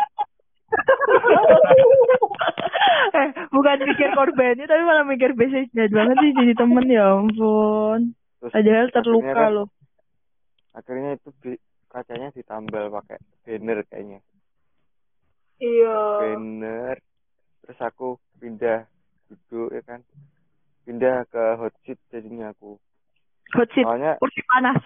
[3.11, 7.99] eh, bukan mikir korbannya tapi malah mikir bisnya jahat banget sih jadi temen ya ampun.
[8.39, 9.67] Terus Padahal terluka kan- loh.
[10.71, 14.19] Akhirnya itu bi- kacanya ditambal pakai banner kayaknya
[15.59, 15.95] Iya.
[16.17, 16.95] banner
[17.61, 18.07] terus aku
[18.37, 18.87] pindah
[19.27, 20.01] duduk ya kan
[20.83, 22.79] pindah ke hot seat jadinya aku
[23.53, 23.83] Hot seat.
[23.83, 24.79] awalnya Kursi panas.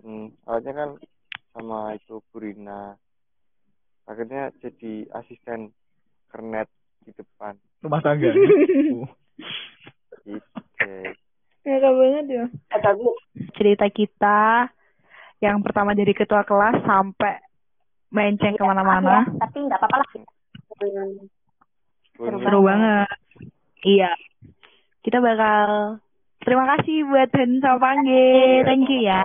[0.00, 0.90] hmm, awalnya kan
[1.50, 2.94] sama itu Burina
[4.04, 5.72] akhirnya jadi asisten
[6.28, 6.68] kernet
[7.02, 8.28] di depan Rumah tangga.
[8.28, 9.06] Uh,
[10.26, 10.92] gitu
[11.62, 12.44] Ya banget ya.
[12.72, 13.04] Tapi
[13.52, 14.68] Cerita kita
[15.38, 17.38] yang pertama jadi ketua kelas sampai
[18.08, 19.22] menceng ke mana-mana.
[19.38, 20.08] Tapi nggak apa-apa lah.
[20.10, 21.28] hmm,
[22.14, 23.08] Punya- Seru banget.
[23.80, 24.10] Iya.
[25.00, 26.02] Kita bakal
[26.40, 28.66] terima kasih buat Dan sama Pangge.
[28.66, 29.22] Thank you ya.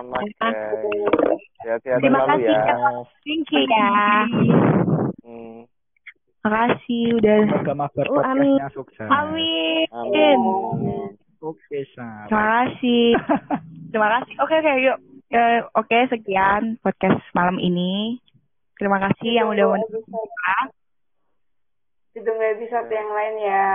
[1.64, 2.76] Sehat-sehat Terima kasih, ya.
[3.24, 3.90] Thank you ya.
[5.24, 5.64] Hmm,
[6.44, 7.38] Makasih udah.
[7.48, 8.60] Semoga mabar Oh, amin.
[8.70, 9.08] sukses.
[9.08, 9.88] Amin.
[9.90, 10.38] amin.
[11.40, 12.28] Oke, Sam.
[12.28, 13.04] Terima kasih.
[13.90, 14.32] Terima kasih.
[14.38, 14.98] Oke oke yuk.
[15.34, 18.22] Eh, Oke sekian podcast malam ini.
[18.78, 20.66] Terima kasih yang udah menonton.
[22.14, 23.66] ditunggu episode yang lain ya.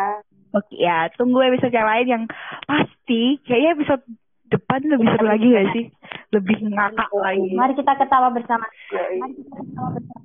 [0.56, 2.24] Oke ya, tunggu episode yang lain yang
[2.64, 4.04] pasti kayaknya episode
[4.48, 5.86] depan lebih seru lagi gak sih?
[6.32, 7.52] Lebih ngakak lagi.
[7.52, 8.64] Mari kita ketawa bersama.
[8.96, 10.16] Mari kita ketawa bersama.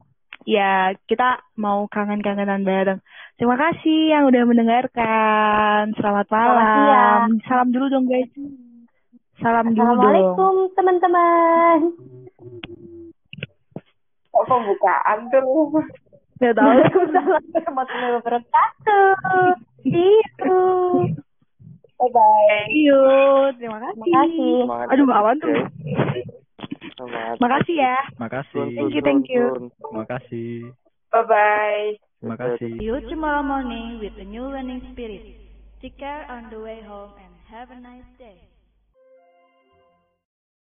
[0.45, 3.01] Ya, kita mau kangen-kangenan bareng.
[3.35, 5.91] Terima kasih yang udah mendengarkan.
[5.99, 6.63] Selamat malam.
[6.63, 7.29] siang.
[7.51, 8.31] Salam dulu dong guys.
[9.45, 9.93] Salam dulu dong.
[9.93, 11.79] Assalamualaikum teman-teman.
[14.33, 15.85] Kok pembukaan tuh?
[16.41, 16.65] Gak tahu.
[16.73, 19.13] Waalaikumsalam warahmatullahi wabarakatuh.
[19.85, 20.61] See you.
[22.01, 22.73] Bye-bye.
[22.73, 24.01] Yuk, terima kasih.
[24.01, 24.53] Terima kasih.
[24.65, 25.59] Semangat Aduh, awan tuh.
[26.97, 27.37] Semangat.
[27.37, 27.97] Makasih ya.
[28.17, 28.65] Makasih.
[28.73, 29.45] Thank you, thank you.
[29.93, 30.73] Makasih.
[31.13, 32.01] Bye-bye.
[32.25, 32.81] Makasih.
[32.81, 35.37] See you tomorrow morning with a new learning spirit.
[35.85, 38.54] Take care on the way home and have a nice day.